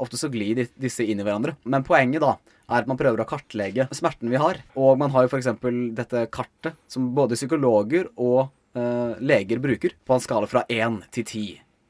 Ofte 0.00 0.16
så 0.16 0.30
glir 0.32 0.54
de- 0.56 0.70
disse 0.80 1.04
inn 1.04 1.20
i 1.20 1.26
hverandre. 1.26 1.56
Men 1.66 1.84
poenget 1.84 2.22
da 2.24 2.36
er 2.70 2.84
at 2.84 2.88
man 2.88 2.98
prøver 3.00 3.20
å 3.20 3.28
kartlegge 3.28 3.88
smerten 3.96 4.30
vi 4.30 4.38
har. 4.40 4.62
Og 4.78 4.94
man 5.00 5.10
har 5.12 5.26
jo 5.26 5.32
f.eks. 5.34 5.50
dette 5.98 6.22
kartet 6.32 6.78
som 6.88 7.10
både 7.16 7.36
psykologer 7.36 8.06
og 8.14 8.46
uh, 8.78 9.18
leger 9.18 9.60
bruker 9.60 9.98
på 10.06 10.14
en 10.14 10.22
skala 10.22 10.48
fra 10.48 10.62
én 10.70 11.02
til 11.12 11.26
ti. 11.26 11.44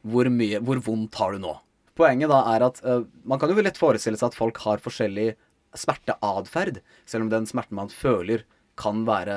Hvor, 0.06 0.30
mye, 0.32 0.60
hvor 0.64 0.80
vondt 0.84 1.18
har 1.20 1.34
du 1.34 1.42
nå? 1.42 1.54
Poenget 1.98 2.30
da 2.32 2.40
er 2.54 2.64
at 2.64 2.80
uh, 2.86 3.02
man 3.28 3.40
kan 3.40 3.50
jo 3.52 3.60
lett 3.60 3.80
forestille 3.80 4.16
seg 4.16 4.30
at 4.30 4.38
folk 4.38 4.60
har 4.64 4.80
forskjellig 4.80 5.34
smerteatferd, 5.76 6.80
selv 7.06 7.26
om 7.26 7.32
den 7.32 7.46
smerten 7.46 7.78
man 7.78 7.92
føler 7.92 8.46
kan 8.80 9.04
være 9.06 9.36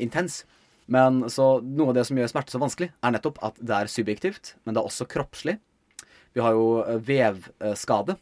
intens. 0.00 0.42
Men 0.88 1.26
så 1.28 1.58
noe 1.60 1.92
av 1.92 1.98
det 1.98 2.06
som 2.08 2.18
gjør 2.18 2.30
smerte 2.32 2.54
så 2.54 2.60
vanskelig, 2.62 2.90
er 3.04 3.12
nettopp 3.12 3.42
at 3.44 3.58
det 3.60 3.74
er 3.76 3.90
subjektivt, 3.92 4.54
men 4.64 4.74
det 4.74 4.80
er 4.80 4.88
også 4.88 5.08
kroppslig. 5.10 5.58
Vi 6.36 6.40
har 6.44 6.56
jo 6.56 6.80
eh, 6.84 6.96
vevskade, 7.04 8.16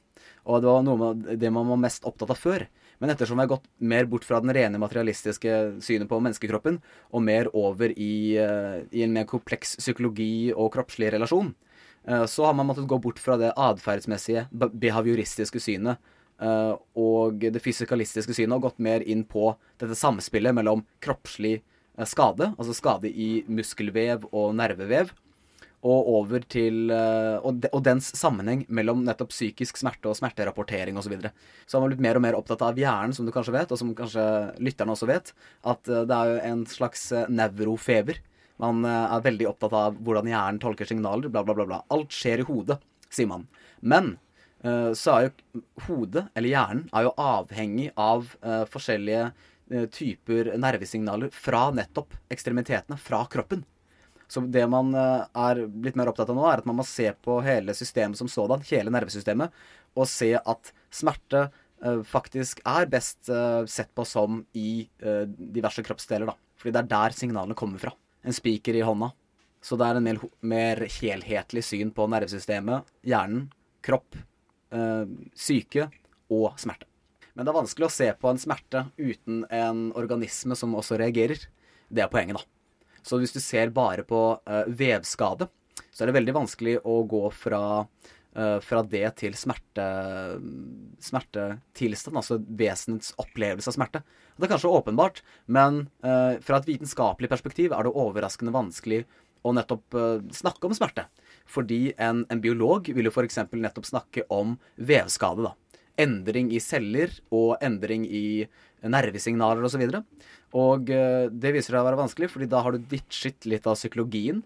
og 0.46 0.62
det 0.62 0.70
var 0.70 0.82
noe 0.86 1.12
av 1.12 1.38
det 1.38 1.52
man 1.54 1.70
var 1.70 1.80
mest 1.82 2.06
opptatt 2.08 2.32
av 2.34 2.40
før. 2.40 2.66
Men 3.02 3.12
ettersom 3.12 3.36
vi 3.36 3.44
har 3.44 3.50
gått 3.50 3.66
mer 3.78 4.06
bort 4.08 4.24
fra 4.24 4.40
den 4.40 4.54
rene 4.56 4.80
materialistiske 4.80 5.56
synet 5.84 6.08
på 6.10 6.18
menneskekroppen, 6.22 6.80
og 7.12 7.22
mer 7.22 7.50
over 7.54 7.92
i, 7.92 8.36
eh, 8.40 8.82
i 8.90 9.04
en 9.04 9.14
mer 9.14 9.28
kompleks 9.30 9.76
psykologi 9.82 10.50
og 10.54 10.72
kroppslig 10.74 11.12
relasjon, 11.14 11.52
så 12.06 12.44
har 12.46 12.54
man 12.54 12.68
måttet 12.68 12.86
gå 12.86 12.98
bort 13.02 13.18
fra 13.18 13.34
det 13.40 13.48
atferdsmessige, 13.58 14.44
behavioristiske 14.54 15.58
synet 15.58 15.98
eh, 16.42 16.74
og 16.94 17.46
det 17.52 17.62
fysikalistiske 17.64 18.36
synet 18.36 18.58
og 18.58 18.68
gått 18.68 18.82
mer 18.82 19.02
inn 19.02 19.24
på 19.26 19.50
dette 19.80 19.98
samspillet 19.98 20.54
mellom 20.56 20.84
kroppslig 21.02 21.56
eh, 21.58 22.08
skade, 22.08 22.52
altså 22.56 22.76
skade 22.76 23.10
i 23.10 23.44
muskelvev 23.50 24.28
og 24.32 24.54
nervevev, 24.58 25.10
og 25.86 26.08
over 26.10 26.44
til 26.50 26.90
eh, 26.90 27.36
og, 27.36 27.60
de, 27.62 27.70
og 27.74 27.82
dens 27.86 28.08
sammenheng 28.18 28.64
mellom 28.72 29.04
nettopp 29.06 29.30
psykisk 29.34 29.78
smerte 29.78 30.10
og 30.10 30.16
smerterapportering 30.18 30.96
osv. 30.96 31.06
Så, 31.06 31.12
videre. 31.12 31.32
så 31.66 31.76
har 31.76 31.84
man 31.84 31.92
blitt 31.92 32.06
mer 32.06 32.18
og 32.18 32.24
mer 32.24 32.38
opptatt 32.38 32.64
av 32.66 32.80
hjernen, 32.80 33.14
som 33.16 33.28
du 33.28 33.32
kanskje 33.34 33.54
vet, 33.54 33.72
og 33.72 33.80
som 33.80 33.92
kanskje 33.96 34.24
lytterne 34.62 34.96
også 34.96 35.10
vet, 35.10 35.34
at 35.68 35.92
eh, 35.92 36.06
det 36.08 36.16
er 36.16 36.32
jo 36.32 36.40
en 36.50 36.64
slags 36.70 37.10
eh, 37.12 37.28
nevrofeber. 37.30 38.22
Man 38.62 38.84
eh, 38.88 39.14
er 39.16 39.24
veldig 39.24 39.50
opptatt 39.50 39.74
av 39.76 39.98
hvordan 40.04 40.30
hjernen 40.30 40.60
tolker 40.62 40.88
signaler, 40.88 41.28
bla, 41.32 41.44
bla, 41.44 41.56
bla. 41.56 41.66
bla. 41.68 41.82
Alt 41.92 42.14
skjer 42.16 42.42
i 42.42 42.46
hodet, 42.48 42.78
sier 43.12 43.28
man. 43.30 43.46
Men 43.80 44.14
eh, 44.64 44.92
så 44.96 45.16
er 45.16 45.28
jo 45.28 45.62
hodet, 45.88 46.26
eller 46.34 46.52
hjernen, 46.52 46.86
er 46.92 47.08
jo 47.08 47.14
avhengig 47.20 47.90
av 47.94 48.32
eh, 48.42 48.64
forskjellige 48.72 49.28
typer 49.90 50.52
nervesignaler 50.62 51.32
fra 51.34 51.64
nettopp 51.74 52.12
ekstremitetene, 52.30 52.94
fra 53.02 53.24
kroppen. 53.26 53.64
Så 54.30 54.44
det 54.54 54.62
man 54.70 54.92
er 54.94 55.60
blitt 55.66 55.98
mer 55.98 56.12
opptatt 56.12 56.30
av 56.30 56.38
nå, 56.38 56.44
er 56.46 56.62
at 56.62 56.68
man 56.70 56.78
må 56.78 56.84
se 56.86 57.08
på 57.26 57.40
hele 57.42 57.74
systemet 57.74 58.14
som 58.14 58.30
sådan, 58.30 58.62
hele 58.68 58.94
nervesystemet, 58.94 59.58
og 59.98 60.06
se 60.06 60.30
at 60.38 60.70
smerte 60.94 61.48
faktisk 62.06 62.62
er 62.62 62.86
best 62.94 63.26
sett 63.26 63.90
på 63.98 64.06
som 64.06 64.44
i 64.54 64.86
diverse 65.34 65.82
kroppsdeler, 65.82 66.30
da. 66.30 66.38
Fordi 66.62 66.76
det 66.76 66.84
er 66.84 66.92
der 66.94 67.18
signalene 67.18 67.58
kommer 67.58 67.82
fra. 67.82 67.96
En 68.26 68.34
spiker 68.34 68.76
i 68.76 68.82
hånda. 68.84 69.12
Så 69.62 69.78
det 69.78 69.86
er 69.86 69.98
en 69.98 70.06
mer, 70.06 70.18
mer 70.46 70.82
helhetlig 70.98 71.62
syn 71.64 71.92
på 71.94 72.06
nervesystemet, 72.10 72.86
hjernen, 73.06 73.48
kropp, 73.86 74.18
øh, 74.74 75.06
syke 75.34 75.88
og 76.30 76.58
smerte. 76.60 76.86
Men 77.34 77.44
det 77.44 77.52
er 77.52 77.58
vanskelig 77.58 77.88
å 77.88 77.92
se 77.92 78.08
på 78.16 78.30
en 78.30 78.40
smerte 78.40 78.86
uten 78.96 79.42
en 79.52 79.88
organisme 79.98 80.56
som 80.58 80.74
også 80.78 80.98
reagerer. 81.00 81.42
Det 81.92 82.04
er 82.04 82.12
poenget, 82.12 82.38
da. 82.38 83.02
Så 83.06 83.20
hvis 83.20 83.34
du 83.34 83.40
ser 83.42 83.70
bare 83.74 84.02
på 84.06 84.20
øh, 84.38 84.70
vevskade, 84.74 85.48
så 85.92 86.02
er 86.02 86.10
det 86.10 86.16
veldig 86.16 86.34
vanskelig 86.36 86.78
å 86.84 87.00
gå 87.08 87.22
fra, 87.34 87.60
eh, 88.36 88.56
fra 88.64 88.82
det 88.86 89.04
til 89.20 89.34
smerte, 89.38 89.86
smertetilstand, 91.02 92.18
altså 92.20 92.38
vesenets 92.58 93.14
opplevelse 93.22 93.72
av 93.72 93.76
smerte. 93.76 94.02
Det 94.36 94.46
er 94.46 94.52
kanskje 94.52 94.72
åpenbart, 94.78 95.22
men 95.48 95.86
uh, 96.04 96.36
fra 96.44 96.58
et 96.60 96.66
vitenskapelig 96.68 97.30
perspektiv 97.32 97.72
er 97.72 97.86
det 97.86 97.94
overraskende 97.96 98.52
vanskelig 98.52 99.04
å 99.46 99.54
nettopp 99.56 99.96
uh, 99.96 100.18
snakke 100.34 100.68
om 100.68 100.74
smerte. 100.76 101.06
Fordi 101.48 101.94
en, 102.02 102.24
en 102.28 102.42
biolog 102.42 102.90
vil 102.92 103.08
jo 103.08 103.14
f.eks. 103.14 103.40
nettopp 103.54 103.88
snakke 103.88 104.26
om 104.34 104.58
vevskade. 104.76 105.46
da. 105.46 105.80
Endring 106.04 106.50
i 106.52 106.60
celler 106.60 107.14
og 107.32 107.56
endring 107.64 108.04
i 108.04 108.44
nervesignaler 108.84 109.64
osv. 109.64 109.86
Og, 109.86 109.94
så 109.96 110.02
og 110.56 110.90
det 111.32 111.54
viser 111.54 111.72
seg 111.72 111.80
å 111.80 111.86
være 111.86 112.02
vanskelig, 112.02 112.28
fordi 112.34 112.50
da 112.52 112.60
har 112.66 112.76
du 112.76 112.84
ditchet 112.92 113.48
litt 113.48 113.64
av 113.66 113.78
psykologien. 113.78 114.44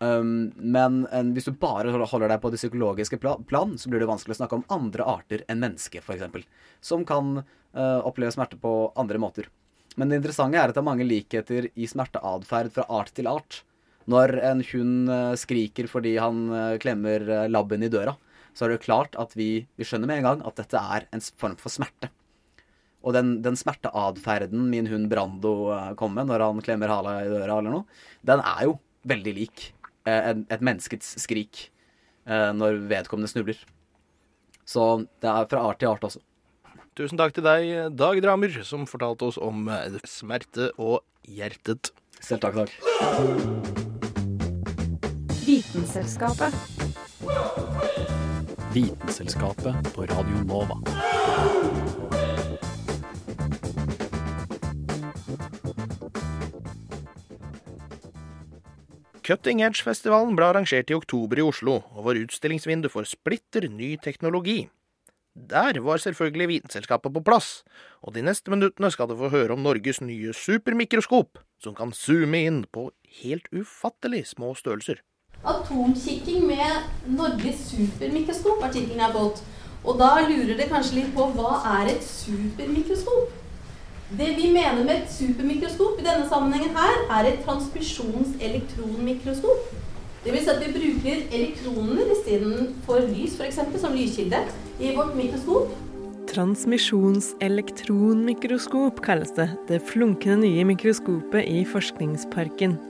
Um, 0.00 0.50
men 0.56 1.02
en, 1.12 1.34
hvis 1.36 1.50
du 1.50 1.52
bare 1.60 1.92
holder 1.92 2.30
deg 2.32 2.40
på 2.40 2.50
det 2.52 2.60
psykologiske 2.60 3.20
pla 3.20 3.34
plan, 3.48 3.76
så 3.76 3.92
blir 3.92 4.00
det 4.00 4.08
vanskelig 4.08 4.38
å 4.38 4.40
snakke 4.40 4.60
om 4.60 4.68
andre 4.72 5.04
arter 5.04 5.44
enn 5.46 5.60
mennesket, 5.60 6.04
f.eks. 6.04 6.46
Som 6.80 7.04
kan 7.08 7.42
uh, 7.42 8.00
oppleve 8.00 8.32
smerte 8.32 8.56
på 8.60 8.74
andre 9.00 9.20
måter. 9.20 9.50
Men 9.98 10.10
det 10.10 10.20
interessante 10.20 10.58
er 10.58 10.70
at 10.70 10.76
det 10.76 10.80
er 10.82 10.86
mange 10.86 11.06
likheter 11.06 11.66
i 11.74 11.88
smerteatferd 11.90 12.72
fra 12.74 12.86
art 13.00 13.12
til 13.16 13.28
art. 13.30 13.62
Når 14.10 14.36
en 14.46 14.62
hund 14.72 15.10
eh, 15.12 15.34
skriker 15.38 15.88
fordi 15.90 16.14
han 16.18 16.46
eh, 16.54 16.78
klemmer 16.82 17.26
eh, 17.26 17.48
labben 17.50 17.84
i 17.84 17.90
døra, 17.92 18.14
så 18.54 18.66
er 18.66 18.74
det 18.74 18.84
klart 18.86 19.18
at 19.20 19.36
vi, 19.38 19.66
vi 19.78 19.86
skjønner 19.86 20.10
med 20.10 20.22
en 20.22 20.28
gang 20.28 20.46
at 20.48 20.56
dette 20.58 20.80
er 20.80 21.06
en 21.14 21.22
form 21.42 21.58
for 21.60 21.72
smerte. 21.72 22.10
Og 23.00 23.14
den, 23.16 23.38
den 23.44 23.56
smerteatferden 23.56 24.66
min 24.72 24.88
hund 24.90 25.10
Brando 25.12 25.54
eh, 25.74 25.92
kom 26.00 26.16
med 26.16 26.30
når 26.30 26.46
han 26.46 26.64
klemmer 26.64 26.92
hala 26.92 27.18
i 27.24 27.30
døra 27.30 27.60
eller 27.60 27.76
noe, 27.76 28.00
den 28.26 28.42
er 28.44 28.66
jo 28.68 28.78
veldig 29.10 29.36
lik 29.36 29.68
eh, 29.68 29.79
en, 30.08 30.46
et 30.48 30.64
menneskets 30.64 31.16
skrik 31.22 31.66
eh, 32.26 32.50
når 32.56 32.80
vedkommende 32.90 33.30
snubler. 33.30 33.60
Så 34.64 35.06
det 35.20 35.30
er 35.30 35.48
fra 35.50 35.64
art 35.66 35.80
til 35.82 35.90
art 35.90 36.04
også. 36.06 36.22
Tusen 36.98 37.18
takk 37.20 37.34
til 37.34 37.46
deg, 37.46 37.94
Dag 37.96 38.18
Dramer, 38.22 38.60
som 38.66 38.86
fortalte 38.88 39.30
oss 39.30 39.38
om 39.40 39.68
eh, 39.72 39.98
smerte 40.08 40.70
og 40.78 41.00
hjertet. 41.26 41.92
Selv 42.20 42.42
takk, 42.44 42.60
Dag. 42.60 42.70
Vitenselskapet. 45.46 46.54
Vitenselskapet 48.74 49.92
på 49.94 50.06
Radio 50.12 50.44
Nova. 50.46 50.76
Cutting 59.30 59.60
Edge-festivalen 59.62 60.32
ble 60.34 60.42
arrangert 60.42 60.88
i 60.90 60.94
oktober 60.96 61.38
i 61.38 61.42
Oslo, 61.46 61.76
og 61.94 62.06
var 62.08 62.18
utstillingsvindu 62.18 62.88
for 62.90 63.06
splitter 63.06 63.68
ny 63.70 63.92
teknologi. 64.02 64.64
Der 65.38 65.78
var 65.84 66.02
selvfølgelig 66.02 66.48
Vitenselskapet 66.50 67.14
på 67.14 67.22
plass, 67.22 67.60
og 68.02 68.16
de 68.16 68.24
neste 68.26 68.50
minuttene 68.50 68.90
skal 68.90 69.06
du 69.06 69.14
få 69.20 69.30
høre 69.30 69.54
om 69.54 69.62
Norges 69.62 70.00
nye 70.02 70.34
supermikroskop, 70.34 71.38
som 71.62 71.76
kan 71.78 71.94
zoome 71.94 72.42
inn 72.48 72.64
på 72.74 72.88
helt 73.20 73.46
ufattelig 73.54 74.24
små 74.32 74.50
størrelser. 74.58 74.98
Atomkikking 75.46 76.50
med 76.50 77.14
Norges 77.14 77.68
supermikroskop 77.70 78.66
er 78.66 78.74
tittelen. 78.74 79.14
Og 79.86 79.94
da 80.02 80.10
lurer 80.26 80.56
dere 80.56 80.72
kanskje 80.74 81.04
litt 81.04 81.14
på 81.14 81.30
hva 81.38 81.60
er 81.78 81.94
et 81.94 82.02
supermikroskop? 82.02 83.39
Det 84.18 84.26
vi 84.36 84.50
mener 84.50 84.82
med 84.82 84.94
et 84.96 85.12
supermikroskop 85.12 86.00
i 86.00 86.02
denne 86.02 86.28
sammenhengen 86.28 86.70
her, 86.74 87.06
er 87.14 87.24
et 87.28 87.44
transmisjonselektronmikroskop. 87.44 89.60
Det 90.24 90.32
vil 90.34 90.42
si 90.42 90.50
at 90.50 90.62
vi 90.64 90.72
bruker 90.74 91.16
elektroner 91.30 92.10
istedenfor 92.16 92.98
lys, 93.12 93.32
f.eks. 93.38 93.58
som 93.78 93.94
lyskilde, 93.94 94.40
i 94.82 94.96
vårt 94.96 95.14
mikroskop. 95.14 95.70
Transmisjonselektronmikroskop 96.34 98.98
kalles 99.06 99.30
det, 99.38 99.48
det 99.70 99.86
flunkende 99.86 100.42
nye 100.42 100.64
mikroskopet 100.74 101.46
i 101.46 101.62
Forskningsparken. 101.70 102.89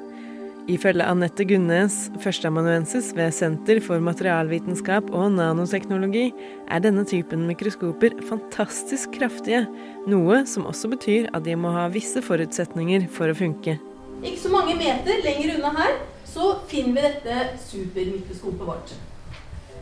Ifølge 0.70 1.02
Anette 1.02 1.42
Gunnes, 1.48 1.94
førsteamanuensis 2.22 3.08
ved 3.16 3.32
Senter 3.34 3.80
for 3.82 3.98
materialvitenskap 4.06 5.08
og 5.10 5.32
nanoteknologi, 5.34 6.28
er 6.70 6.82
denne 6.84 7.02
typen 7.08 7.42
mikroskoper 7.48 8.14
fantastisk 8.28 9.16
kraftige, 9.16 9.64
noe 10.06 10.44
som 10.46 10.68
også 10.70 10.92
betyr 10.92 11.26
at 11.34 11.42
de 11.48 11.58
må 11.58 11.72
ha 11.74 11.88
visse 11.90 12.22
forutsetninger 12.22 13.08
for 13.10 13.32
å 13.32 13.36
funke. 13.40 13.80
Ikke 14.22 14.38
så 14.44 14.54
mange 14.54 14.78
meter 14.78 15.24
lenger 15.26 15.56
unna 15.56 15.74
her 15.80 16.00
så 16.30 16.52
finner 16.70 16.94
vi 16.94 17.06
dette 17.08 17.66
supermikroskopet 17.66 18.66
vårt. 18.70 18.96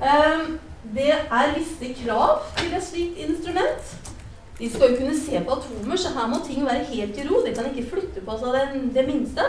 Ehm, 0.00 0.54
det 0.94 1.10
er 1.12 1.56
visse 1.58 1.94
krav 2.00 2.46
til 2.56 2.76
et 2.78 2.86
slikt 2.86 3.26
instrument. 3.28 3.96
De 4.58 4.70
skal 4.72 4.94
jo 4.94 5.02
kunne 5.02 5.18
se 5.18 5.36
på 5.36 5.58
atomer, 5.58 6.00
så 6.00 6.16
her 6.16 6.30
må 6.32 6.40
ting 6.46 6.64
være 6.64 6.88
helt 6.94 7.18
i 7.18 7.26
ro. 7.28 7.42
De 7.44 7.52
kan 7.52 7.68
ikke 7.68 7.90
flytte 7.90 8.24
på 8.24 8.38
seg 8.40 8.56
det, 8.56 8.86
det 8.96 9.04
minste. 9.10 9.44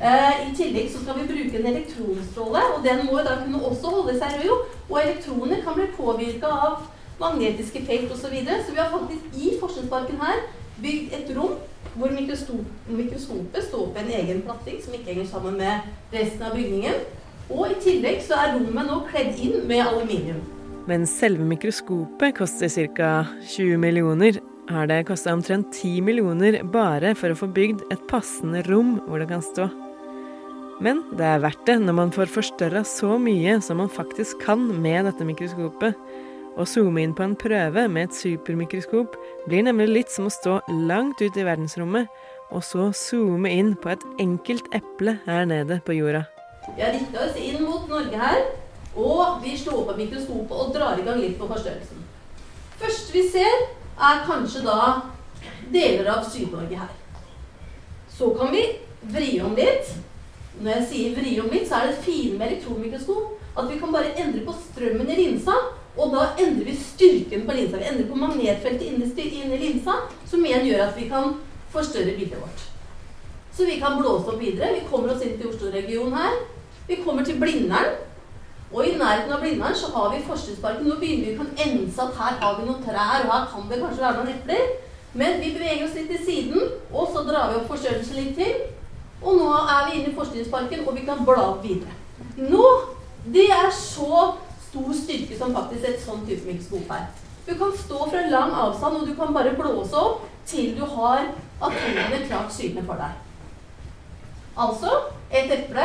Eh, 0.00 0.48
I 0.48 0.54
tillegg 0.56 0.88
så 0.92 1.02
skal 1.02 1.18
vi 1.18 1.28
bruke 1.28 1.58
en 1.58 1.66
elektronstråle, 1.72 2.62
og 2.76 2.84
den 2.86 3.02
må 3.08 3.18
da 3.26 3.40
kunne 3.42 3.64
også 3.70 3.92
holde 3.96 4.16
seg 4.18 4.40
rød. 4.42 4.68
Og 4.90 5.00
elektroner 5.02 5.62
kan 5.64 5.76
bli 5.76 5.88
påvirka 5.96 6.52
av 6.68 6.86
magnetiske 7.20 7.84
felt 7.86 8.12
osv. 8.12 8.22
Så, 8.22 8.30
videre. 8.32 8.62
så 8.66 8.72
vi 8.72 8.80
har 8.82 8.94
faktisk 8.94 9.42
i 9.44 9.52
Forskningsparken 9.60 10.22
her 10.22 10.46
bygd 10.82 11.18
et 11.18 11.36
rom 11.36 11.58
hvor 11.94 12.12
mikroskopet 12.88 13.64
står 13.68 13.86
på 13.94 14.02
en 14.02 14.12
egen 14.20 14.42
platting 14.42 14.78
som 14.84 14.94
ikke 14.94 15.12
henger 15.12 15.26
sammen 15.26 15.58
med 15.58 15.90
resten 16.14 16.42
av 16.42 16.54
bygningen. 16.56 17.02
Og 17.50 17.72
i 17.72 17.78
tillegg 17.82 18.22
så 18.22 18.38
er 18.38 18.54
rommet 18.54 18.86
nå 18.86 19.00
kledd 19.10 19.40
inn 19.42 19.64
med 19.68 19.82
aluminium. 19.82 20.38
Men 20.88 21.06
selve 21.06 21.44
mikroskopet 21.44 22.36
koster 22.38 22.70
ca. 22.96 23.10
20 23.42 23.76
millioner, 23.82 24.38
har 24.70 24.86
det 24.90 25.04
kosta 25.08 25.34
omtrent 25.34 25.72
10 25.74 26.00
millioner 26.06 26.60
bare 26.62 27.14
for 27.18 27.32
å 27.32 27.38
få 27.38 27.48
bygd 27.54 27.84
et 27.90 28.02
passende 28.10 28.62
rom 28.68 28.98
hvor 29.06 29.22
det 29.22 29.30
kan 29.30 29.42
stå. 29.44 29.68
Men 30.80 31.02
det 31.12 31.26
er 31.26 31.42
verdt 31.42 31.66
det 31.68 31.76
når 31.82 31.96
man 31.98 32.12
får 32.14 32.30
forstørra 32.32 32.80
så 32.88 33.18
mye 33.20 33.58
som 33.64 33.82
man 33.82 33.90
faktisk 33.92 34.40
kan 34.46 34.62
med 34.80 35.04
dette 35.08 35.26
mikroskopet. 35.28 35.98
Å 36.58 36.66
zoome 36.66 37.02
inn 37.04 37.12
på 37.16 37.24
en 37.24 37.36
prøve 37.38 37.84
med 37.92 38.08
et 38.08 38.16
supermikroskop 38.16 39.14
blir 39.46 39.66
nemlig 39.66 39.90
litt 39.90 40.14
som 40.14 40.26
å 40.28 40.32
stå 40.34 40.58
langt 40.88 41.20
ut 41.22 41.36
i 41.36 41.44
verdensrommet, 41.46 42.08
og 42.50 42.64
så 42.66 42.88
zoome 42.96 43.52
inn 43.52 43.74
på 43.78 43.92
et 43.92 44.06
enkelt 44.22 44.66
eple 44.74 45.18
her 45.26 45.46
nede 45.48 45.78
på 45.86 45.94
jorda. 45.98 46.24
Vi 46.74 46.82
har 46.82 46.96
rikta 46.96 47.26
oss 47.26 47.36
inn 47.38 47.62
mot 47.62 47.86
Norge 47.90 48.18
her, 48.18 48.40
og 48.96 49.44
vi 49.44 49.54
slår 49.58 49.84
på 49.88 49.98
mikroskopet 50.00 50.64
og 50.64 50.72
drar 50.74 50.98
i 50.98 51.06
gang 51.06 51.20
litt 51.22 51.38
på 51.38 51.48
forstørrelsen. 51.50 52.02
Første 52.80 53.14
vi 53.14 53.26
ser, 53.30 53.68
er 54.00 54.22
kanskje 54.26 54.62
da 54.64 54.78
deler 55.72 56.08
av 56.12 56.24
Syd-Norge 56.26 56.78
her. 56.80 56.94
Så 58.10 58.30
kan 58.38 58.52
vi 58.52 58.64
vri 59.12 59.34
om 59.44 59.56
litt. 59.56 59.92
Når 60.60 60.72
jeg 60.74 60.86
sier 60.88 61.12
vri 61.16 61.36
om 61.40 61.52
litt, 61.52 61.68
så 61.68 61.80
er 61.80 61.90
det 61.90 62.02
fine 62.04 62.38
med 62.38 62.50
elektronmikroskop 62.50 63.36
at 63.60 63.68
vi 63.70 63.78
kan 63.80 63.92
bare 63.92 64.14
endre 64.20 64.44
på 64.46 64.54
strømmen 64.54 65.08
i 65.10 65.16
linsa, 65.18 65.54
og 65.98 66.12
da 66.14 66.26
endrer 66.38 66.68
vi 66.68 66.76
styrken 66.78 67.46
på 67.46 67.56
linsa. 67.56 67.80
Vi 67.80 67.88
endrer 67.90 68.08
på 68.08 68.18
magnetfeltet 68.18 68.86
inni, 68.86 69.08
i 69.10 69.58
linsa, 69.58 69.96
som 70.30 70.44
igjen 70.44 70.68
gjør 70.68 70.84
at 70.86 70.98
vi 70.98 71.08
kan 71.10 71.34
forstørre 71.72 72.14
bildet 72.16 72.38
vårt. 72.40 72.66
Så 73.56 73.66
vi 73.66 73.80
kan 73.80 73.98
blåse 73.98 74.30
opp 74.30 74.40
videre. 74.40 74.72
Vi 74.78 74.86
kommer 74.90 75.12
oss 75.12 75.24
inn 75.26 75.36
til 75.38 75.50
Oslo-regionen 75.50 76.14
her. 76.16 76.38
Vi 76.86 77.00
kommer 77.04 77.26
til 77.26 77.40
Blindern. 77.42 77.98
Og 78.70 78.86
i 78.86 78.94
nærheten 78.98 79.32
av 79.34 79.40
Blindern 79.42 79.74
så 79.74 79.90
har 79.94 80.12
vi 80.12 80.22
Forskningsparken. 80.26 80.86
Nå 80.86 80.98
begynner 81.00 81.32
vi 81.32 81.38
kan 81.38 81.48
ense 81.66 82.02
at 82.02 82.18
her 82.20 82.36
har 82.42 82.58
vi 82.58 82.66
noen 82.68 82.84
trær, 82.84 83.24
og 83.24 83.32
her 83.34 83.48
kan 83.50 83.70
det 83.70 83.80
kanskje 83.80 84.04
være 84.04 84.18
noen 84.20 84.34
epler. 84.34 84.68
Men 85.12 85.40
vi 85.42 85.54
beveger 85.56 85.86
oss 85.86 85.96
litt 85.98 86.12
til 86.12 86.20
siden, 86.26 86.68
og 86.92 87.10
så 87.10 87.24
drar 87.26 87.50
vi 87.50 87.58
opp 87.58 87.72
forstørrelsen 87.72 88.20
litt 88.20 88.36
til. 88.38 88.60
Og 89.22 89.40
nå 89.40 89.48
er 89.58 89.88
vi 89.88 89.98
inne 89.98 90.12
i 90.12 90.14
Forskningsparken, 90.14 90.86
og 90.86 90.94
vi 90.96 91.06
kan 91.08 91.24
bla 91.26 91.48
opp 91.50 91.66
videre. 91.66 91.96
Nå 92.36 92.64
Det 93.20 93.50
er 93.52 93.66
så 93.76 94.20
stor 94.70 94.92
styrke 94.96 95.36
som 95.36 95.52
faktisk 95.52 95.84
et 95.84 95.98
sånn 96.00 96.22
type 96.24 96.46
mikroskop 96.46 96.92
er. 96.94 97.02
Du 97.44 97.50
kan 97.58 97.74
stå 97.76 98.06
fra 98.08 98.22
lang 98.32 98.54
avstand, 98.62 98.96
og 98.96 99.08
du 99.08 99.12
kan 99.18 99.34
bare 99.34 99.52
blåse 99.58 99.92
opp 99.92 100.22
til 100.48 100.72
du 100.78 100.86
har 100.86 101.26
atomene 101.60 102.22
klart 102.24 102.54
synlige 102.54 102.86
for 102.86 102.96
deg. 103.02 103.18
Altså 104.56 104.94
et 105.30 105.52
eple. 105.58 105.84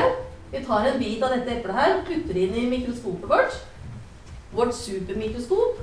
Vi 0.51 0.61
tar 0.65 0.85
en 0.85 0.99
bit 1.01 1.23
av 1.25 1.33
dette 1.33 1.57
eplet 1.57 1.75
her, 1.75 1.97
putter 2.07 2.37
det 2.37 2.45
inn 2.47 2.55
i 2.61 2.69
mikroskopet 2.69 3.29
vårt. 3.29 3.59
Vårt 4.55 4.75
supermikroskop. 4.77 5.81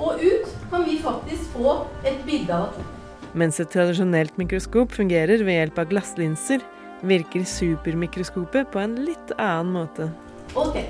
Og 0.00 0.22
ut 0.22 0.52
kan 0.70 0.84
vi 0.86 0.96
faktisk 1.02 1.50
få 1.56 1.74
et 2.06 2.22
bilde 2.24 2.54
av 2.54 2.70
atomet. 2.70 2.96
Mens 3.34 3.60
et 3.62 3.70
tradisjonelt 3.70 4.38
mikroskop 4.40 4.94
fungerer 4.94 5.44
ved 5.46 5.58
hjelp 5.58 5.76
av 5.78 5.90
glasslinser, 5.92 6.64
virker 7.06 7.44
supermikroskopet 7.46 8.72
på 8.72 8.80
en 8.82 8.96
litt 9.04 9.34
annen 9.36 9.74
måte. 9.76 10.08
Ok, 10.58 10.80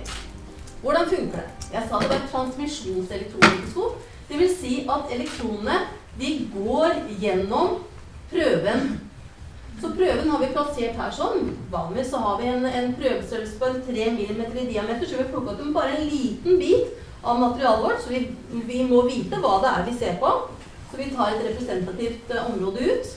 hvordan 0.83 1.11
funker 1.11 1.43
det? 1.43 1.49
Jeg 1.75 1.89
sa 1.89 2.01
det 2.01 2.09
var 2.11 2.17
et 2.17 2.31
transmisjonselektronmikroskop. 2.33 4.01
Det 4.31 4.39
vil 4.41 4.53
si 4.55 4.81
at 4.89 5.13
elektronene 5.15 5.83
de 6.21 6.33
går 6.55 6.97
gjennom 7.21 7.81
prøven. 8.31 8.93
Så 9.81 9.91
prøven 9.97 10.29
har 10.29 10.43
vi 10.43 10.51
plassert 10.53 10.99
her 11.01 11.13
sånn. 11.15 11.53
Vanligvis 11.73 12.11
så 12.13 12.21
har 12.21 12.41
vi 12.41 12.49
en, 12.51 12.67
en 12.67 12.91
prøvestørrelse 12.99 13.61
på 13.61 13.71
en 13.71 13.79
3 13.87 14.09
mm 14.17 14.43
i 14.45 14.67
diameter, 14.75 15.07
så 15.07 15.17
vi 15.17 15.23
har 15.23 15.31
plukket 15.33 15.63
ut 15.63 15.73
bare 15.77 15.95
en 15.97 16.11
liten 16.11 16.59
bit 16.61 16.99
av 17.23 17.41
materialet 17.41 17.85
vårt, 17.85 18.03
så 18.05 18.13
vi, 18.13 18.21
vi 18.69 18.83
må 18.89 19.03
vite 19.09 19.41
hva 19.41 19.57
det 19.63 19.73
er 19.73 19.87
vi 19.89 19.97
ser 20.03 20.21
på. 20.21 20.35
Så 20.91 20.99
vi 20.99 21.09
tar 21.15 21.33
et 21.33 21.47
representativt 21.47 22.35
eh, 22.35 22.53
område 22.53 22.93
ut. 22.93 23.11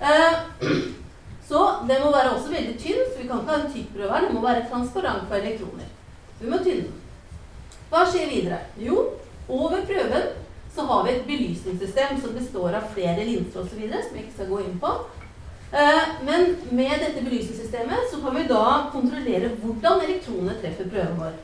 Eh, 0.00 0.72
så 1.50 1.64
den 1.88 2.04
må 2.04 2.12
være 2.14 2.32
også 2.36 2.52
veldig 2.54 2.76
tynn, 2.80 3.04
så 3.04 3.20
vi 3.20 3.28
kan 3.28 3.42
ikke 3.42 3.52
ha 3.52 3.60
en 3.60 3.72
tykk 3.74 4.00
her. 4.00 4.26
Den 4.26 4.36
må 4.36 4.44
være 4.46 4.66
transparent 4.72 5.28
for 5.28 5.36
elektroner. 5.40 5.88
Så 6.38 6.46
vi 6.46 6.52
må 6.54 6.62
tynne 6.64 6.88
den. 6.88 6.98
Hva 7.90 8.06
skjer 8.06 8.30
videre? 8.30 8.62
Jo, 8.78 9.08
over 9.50 9.82
prøven 9.84 10.30
så 10.70 10.84
har 10.86 11.02
vi 11.04 11.12
et 11.12 11.24
belysningssystem 11.26 12.20
som 12.22 12.36
består 12.36 12.76
av 12.78 12.92
flere 12.94 13.24
linser 13.26 13.64
osv., 13.64 13.80
som 13.80 14.14
jeg 14.14 14.22
ikke 14.22 14.36
skal 14.36 14.52
gå 14.52 14.60
inn 14.62 14.76
på. 14.80 14.92
Eh, 15.72 16.02
Men 16.24 16.56
med 16.70 16.90
dette 16.98 17.22
belysningssystemet 17.24 18.10
så 18.10 18.20
kan 18.22 18.36
vi 18.36 18.48
da 18.48 18.64
kontrollere 18.92 19.52
hvordan 19.62 20.02
elektronene 20.06 20.56
treffer 20.62 20.88
prøven 20.90 21.20
vår. 21.20 21.36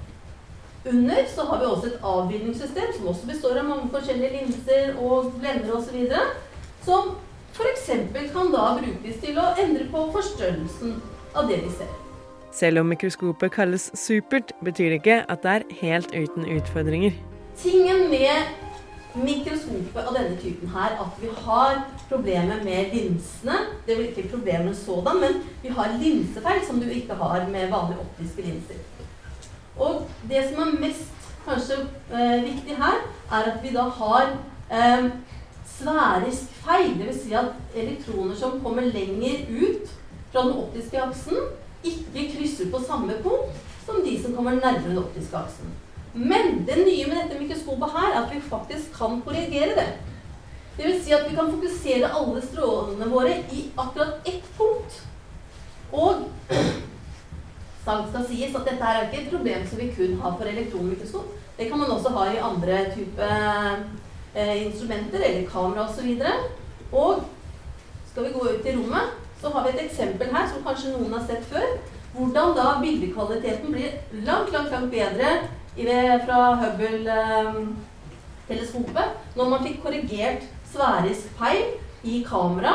Under 0.87 1.23
så 1.35 1.45
har 1.47 1.61
vi 1.61 1.67
også 1.67 1.87
et 1.87 2.03
avbildningssystem 2.03 2.91
som 2.97 3.09
også 3.11 3.27
består 3.27 3.59
av 3.59 3.69
mange 3.69 3.91
forskjellige 3.91 4.41
linser 4.41 4.99
og 5.03 5.33
blender 5.41 5.73
osv. 5.75 6.03
Som 6.87 7.15
f.eks. 7.55 7.87
kan 8.33 8.53
da 8.53 8.67
brukes 8.81 9.23
til 9.23 9.39
å 9.39 9.47
endre 9.63 9.87
på 9.91 10.05
forstørrelsen 10.15 10.99
av 11.35 11.49
det 11.51 11.63
vi 11.65 11.73
ser. 11.79 11.95
Selv 12.53 12.81
om 12.81 12.87
mikroskopet 12.91 13.53
kalles 13.53 13.91
supert, 13.95 14.53
betyr 14.65 14.95
det 14.95 15.01
ikke 15.03 15.19
at 15.29 15.43
det 15.43 15.55
er 15.55 15.67
helt 15.81 16.15
uten 16.15 16.47
utfordringer. 16.57 17.13
Tingen 17.59 18.09
med 18.11 18.66
mikroskopet 19.17 20.07
av 20.07 20.15
denne 20.17 20.37
typen 20.41 20.71
her, 20.75 20.97
at 21.03 21.21
vi 21.21 21.31
har 21.45 21.81
problemer 22.09 22.63
med 22.65 22.93
linsene. 22.95 23.59
Det 23.87 23.95
er 23.95 24.01
vel 24.01 24.09
ikke 24.11 24.31
problemer 24.35 24.75
sådan, 24.75 25.21
men 25.21 25.41
vi 25.63 25.73
har 25.75 25.97
linsefeil 26.01 26.63
som 26.67 26.81
du 26.81 26.89
ikke 26.91 27.15
har 27.15 27.49
med 27.51 27.71
vanlige 27.73 28.05
optiske 28.05 28.43
linser. 28.43 28.83
Og 29.77 30.07
det 30.29 30.45
som 30.49 30.63
er 30.63 30.81
mest 30.81 31.31
kanskje 31.47 31.83
eh, 32.13 32.45
viktig 32.45 32.77
her, 32.77 33.01
er 33.33 33.51
at 33.53 33.63
vi 33.63 33.75
da 33.75 33.89
har 33.99 34.33
eh, 34.73 35.11
sfærisk 35.77 36.57
feil. 36.65 36.97
Dvs. 37.01 37.23
Si 37.23 37.33
at 37.33 37.55
elektroner 37.75 38.35
som 38.35 38.61
kommer 38.65 38.83
lenger 38.83 39.47
ut 39.51 39.91
fra 40.33 40.47
den 40.47 40.59
optiske 40.63 41.03
aksen, 41.03 41.37
ikke 41.85 42.31
krysser 42.37 42.71
på 42.73 42.83
samme 42.87 43.21
punkt 43.23 43.57
som 43.87 44.03
de 44.05 44.23
som 44.23 44.35
kommer 44.35 44.51
nærmere 44.51 44.89
den 44.89 44.99
optiske 44.99 45.37
aksen. 45.37 45.75
Men 46.17 46.65
det 46.67 46.77
nye 46.81 47.07
med 47.07 47.19
dette 47.19 47.39
mikroskopet 47.41 47.93
her 47.93 48.13
er 48.15 48.23
at 48.23 48.31
vi 48.33 48.41
faktisk 48.41 48.95
kan 48.97 49.21
korrigere 49.25 49.75
det. 49.77 49.89
Det 50.77 50.85
vil 50.87 51.01
si 51.05 51.13
at 51.13 51.27
vi 51.29 51.37
kan 51.37 51.51
fokusere 51.53 52.09
alle 52.09 52.43
strålene 52.45 53.09
våre 53.13 53.35
i 53.53 53.67
akkurat 53.77 54.29
ett 54.29 54.47
punkt. 54.57 54.97
Og 55.93 56.25
sant 57.85 58.09
skal 58.09 58.25
sies 58.29 58.57
at 58.57 58.69
dette 58.69 58.93
er 58.93 59.05
ikke 59.05 59.23
et 59.23 59.35
problem 59.35 59.67
som 59.69 59.81
vi 59.81 59.91
kun 59.97 60.17
har 60.23 60.39
for 60.39 60.49
elektronmikroskop. 60.49 61.35
Det 61.59 61.69
kan 61.69 61.79
man 61.81 61.93
også 61.93 62.13
ha 62.17 62.25
i 62.33 62.41
andre 62.49 62.79
type 62.95 63.29
eh, 64.35 64.67
instrumenter 64.67 65.21
eller 65.21 65.51
kamera 65.51 65.85
osv. 65.85 66.17
Og, 66.93 67.05
og 67.05 67.23
skal 68.11 68.25
vi 68.25 68.33
gå 68.33 68.49
ut 68.49 68.67
i 68.67 68.77
rommet, 68.77 69.13
så 69.41 69.53
har 69.53 69.65
vi 69.65 69.75
et 69.75 69.85
eksempel 69.85 70.33
her 70.33 70.49
som 70.49 70.65
kanskje 70.65 70.97
noen 70.97 71.13
har 71.13 71.29
sett 71.29 71.45
før. 71.53 71.77
Hvordan 72.17 72.57
da 72.57 72.67
bildekvaliteten 72.81 73.73
blir 73.73 73.97
langt, 74.25 74.53
langt, 74.53 74.73
langt 74.73 74.93
bedre 74.93 75.33
det, 75.85 76.21
fra 76.25 76.39
Hubble-teleskopet 76.63 79.09
når 79.37 79.47
man 79.53 79.65
fikk 79.67 79.79
korrigert 79.85 80.43
sfærisk 80.73 81.25
feil 81.39 81.67
i 82.05 82.27
kamera 82.29 82.75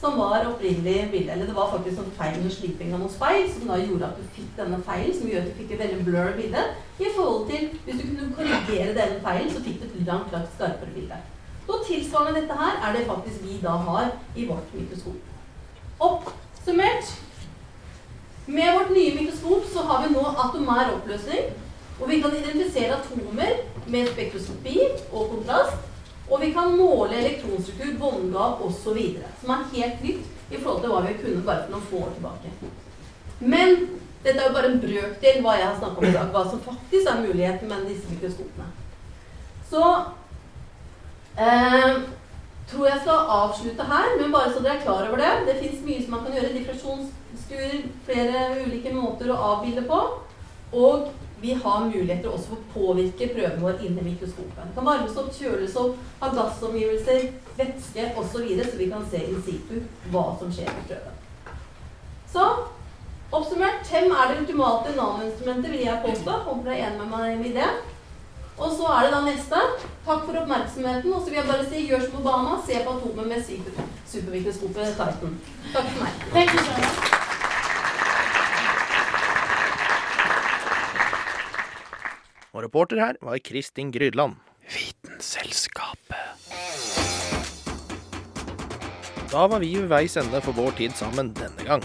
som 0.00 0.18
var 0.18 0.48
opprinnelig 0.48 1.08
bilde. 1.10 1.32
Eller 1.32 1.46
det 1.46 1.56
var 1.56 1.70
faktisk 1.70 1.98
en 1.98 2.12
feil 2.18 2.38
under 2.38 2.52
slipinga 2.52 2.98
noen 2.98 3.12
speil 3.12 3.46
som 3.52 3.68
da 3.70 3.78
gjorde 3.80 4.10
at 4.10 4.18
du 4.20 4.24
fikk 4.36 4.50
denne 4.58 4.80
feilen, 4.88 5.14
som 5.16 5.30
gjør 5.30 5.42
at 5.42 5.48
du 5.48 5.58
fikk 5.60 5.70
et 5.72 5.82
veldig 5.84 6.04
blur 6.04 6.32
bilde. 6.36 6.64
I 6.98 7.12
forhold 7.16 7.46
til 7.50 7.62
hvis 7.84 8.00
du 8.00 8.04
kunne 8.08 8.34
korrigere 8.36 8.96
denne 8.98 9.22
feilen, 9.24 9.52
så 9.54 9.62
fikk 9.64 9.80
du 9.80 9.86
et 9.86 10.06
langt, 10.06 10.32
langt 10.32 10.52
skarpere 10.56 10.94
bilde. 10.94 11.20
Og 11.66 11.86
tilsvarende 11.88 12.40
dette 12.40 12.58
her 12.60 12.82
er 12.88 12.96
det 12.96 13.06
faktisk 13.06 13.42
vi 13.42 13.60
da 13.62 13.76
har 13.88 14.10
i 14.36 14.48
vårt 14.48 14.74
mikroskop. 14.74 15.20
Oppsummert 16.00 17.14
med 18.46 18.68
vårt 18.76 18.90
nye 18.94 19.14
mikroskop 19.14 19.64
så 19.72 19.82
har 19.88 20.04
vi 20.04 20.14
nå 20.14 20.22
atomær 20.44 20.92
oppløsning. 20.94 21.48
Og 22.00 22.08
vi 22.10 22.20
kan 22.20 22.34
identifisere 22.36 22.96
atomer 22.96 23.60
med 23.86 24.08
spektroskopi 24.12 24.78
og 25.12 25.30
kontrast. 25.34 25.84
Og 26.30 26.40
vi 26.42 26.50
kan 26.52 26.74
måle 26.76 27.14
elektronstruktur, 27.16 27.98
båndgap 28.00 28.64
osv. 28.66 28.98
Som 29.40 29.52
er 29.54 29.68
helt 29.72 30.02
nytt 30.02 30.50
i 30.50 30.58
forhold 30.58 30.82
til 30.82 30.92
hva 30.92 31.04
vi 31.06 31.14
kunne 31.20 31.44
bare 31.46 31.64
for 31.64 31.76
noen 31.76 31.86
få 31.90 32.02
år 32.06 32.12
tilbake. 32.16 32.52
Men 33.40 33.76
dette 34.24 34.40
er 34.40 34.48
jo 34.48 34.56
bare 34.56 34.72
en 34.72 34.80
brøkdel 34.82 35.42
hva 35.44 35.56
jeg 35.56 35.68
har 35.68 35.78
snakket 35.78 36.02
om 36.02 36.08
i 36.08 36.14
dag. 36.18 36.30
Hva 36.34 36.44
som 36.50 36.62
faktisk 36.66 37.10
er 37.10 37.22
muligheten 37.22 37.70
med 37.70 37.88
disse 37.90 38.10
mikroskopene. 38.10 38.68
Så 39.70 39.82
eh, 41.38 42.00
tror 42.70 42.88
jeg 42.90 43.02
skal 43.04 43.30
avslutte 43.40 43.86
her, 43.92 44.08
men 44.20 44.34
bare 44.34 44.52
så 44.52 44.62
dere 44.64 44.78
er 44.78 44.82
klar 44.82 45.06
over 45.06 45.22
det. 45.22 45.32
Det 45.46 45.60
fins 45.60 45.84
mye 45.86 46.02
som 46.02 46.16
man 46.16 46.26
kan 46.26 46.34
gjøre. 46.38 46.54
Diffrasjonsstuer, 46.58 47.76
flere 48.08 48.48
ulike 48.64 48.94
måter 48.94 49.30
å 49.30 49.40
avbilde 49.52 49.86
på. 49.86 50.00
Og 50.74 51.06
vi 51.40 51.54
har 51.64 51.80
muligheter 51.84 52.30
også 52.32 52.54
for 52.54 52.60
å 52.60 52.70
påvirke 52.72 53.28
prøven 53.34 53.60
vår 53.60 53.82
inni 53.84 54.04
mikroskopet. 54.06 54.62
Det 54.62 54.76
kan 54.76 54.88
varmes 54.88 55.18
opp, 55.20 55.34
kjøles 55.36 55.76
opp, 55.80 55.98
ha 56.20 56.30
gassomgivelser, 56.32 57.26
væske 57.58 58.06
osv., 58.14 58.30
så, 58.32 58.44
videre, 58.44 58.70
så 58.70 58.80
vi 58.80 58.88
kan 58.92 59.04
se 59.10 59.20
in 59.26 59.42
situ 59.44 59.74
hva 60.14 60.30
som 60.40 60.52
skjer 60.52 60.72
med 60.72 60.88
prøven. 60.88 61.20
Så 62.32 62.46
oppsummert, 63.36 63.84
hvem 63.90 64.14
er 64.16 64.32
det 64.32 64.40
ultimate 64.40 64.96
nanoinstrumentet, 64.96 65.72
vil 65.72 65.84
jeg 65.84 66.02
påstå. 66.06 66.38
Håper 66.48 66.70
dere 66.70 66.78
er 66.78 66.88
enig 66.88 67.04
med 67.04 67.12
meg 67.12 67.46
i 67.50 67.54
det. 67.58 67.68
Og 68.56 68.72
så 68.72 68.88
er 68.94 69.04
det 69.04 69.12
da 69.12 69.20
neste. 69.26 69.60
Takk 70.06 70.24
for 70.24 70.40
oppmerksomheten. 70.40 71.12
Og 71.12 71.20
så 71.20 71.32
vil 71.32 71.42
jeg 71.42 71.50
bare 71.50 71.68
si 71.68 71.84
gjør 71.90 72.06
som 72.06 72.22
Obama, 72.22 72.56
se 72.66 72.80
på 72.80 72.96
atomet 72.96 73.28
med 73.34 73.44
super, 73.44 73.84
supermikroskopet 74.08 74.96
Titan. 74.96 75.38
Takk 75.74 75.92
for 75.92 76.04
meg. 76.04 76.26
Thank 76.32 76.56
you 76.56 76.64
so 76.64 76.80
much. 76.80 77.16
Og 82.56 82.62
reporter 82.64 82.96
her 82.96 83.16
var 83.20 83.36
Kristin 83.44 83.90
Grydland. 83.92 84.38
Vitenselskapet. 84.72 86.16
Da 89.28 89.42
var 89.52 89.60
vi 89.60 89.74
ved 89.76 89.90
veis 89.90 90.16
ende 90.16 90.40
for 90.40 90.56
vår 90.56 90.72
tid 90.78 90.94
sammen 90.96 91.34
denne 91.36 91.66
gang. 91.68 91.84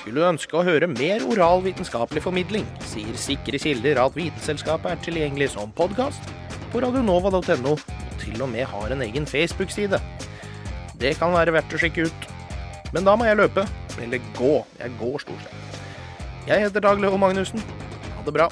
Skulle 0.00 0.18
du 0.18 0.26
ønske 0.26 0.58
å 0.58 0.64
høre 0.66 0.88
mer 0.90 1.22
oral 1.30 1.62
vitenskapelig 1.62 2.24
formidling, 2.24 2.66
sier 2.90 3.14
sikre 3.14 3.60
kilder 3.62 4.00
at 4.02 4.18
Vitenselskapet 4.18 4.96
er 4.96 5.04
tilgjengelig 5.06 5.52
som 5.54 5.70
podkast 5.78 6.26
på 6.72 6.82
radionova.no, 6.82 7.76
og 7.76 8.18
til 8.18 8.42
og 8.42 8.50
med 8.50 8.66
har 8.66 8.96
en 8.96 9.06
egen 9.06 9.30
Facebook-side. 9.30 10.02
Det 10.98 11.14
kan 11.22 11.38
være 11.38 11.54
verdt 11.54 11.78
å 11.78 11.82
sjekke 11.84 12.10
ut. 12.10 12.28
Men 12.90 13.06
da 13.06 13.14
må 13.14 13.30
jeg 13.30 13.38
løpe. 13.38 13.68
Eller 14.02 14.26
gå. 14.34 14.56
Jeg 14.82 14.98
går 14.98 15.22
stort 15.22 15.46
sett. 15.46 15.80
Jeg 16.50 16.66
heter 16.66 16.82
Dag 16.82 16.98
Leo 16.98 17.14
Magnussen. 17.14 17.62
Ha 18.18 18.26
det 18.26 18.34
bra. 18.34 18.50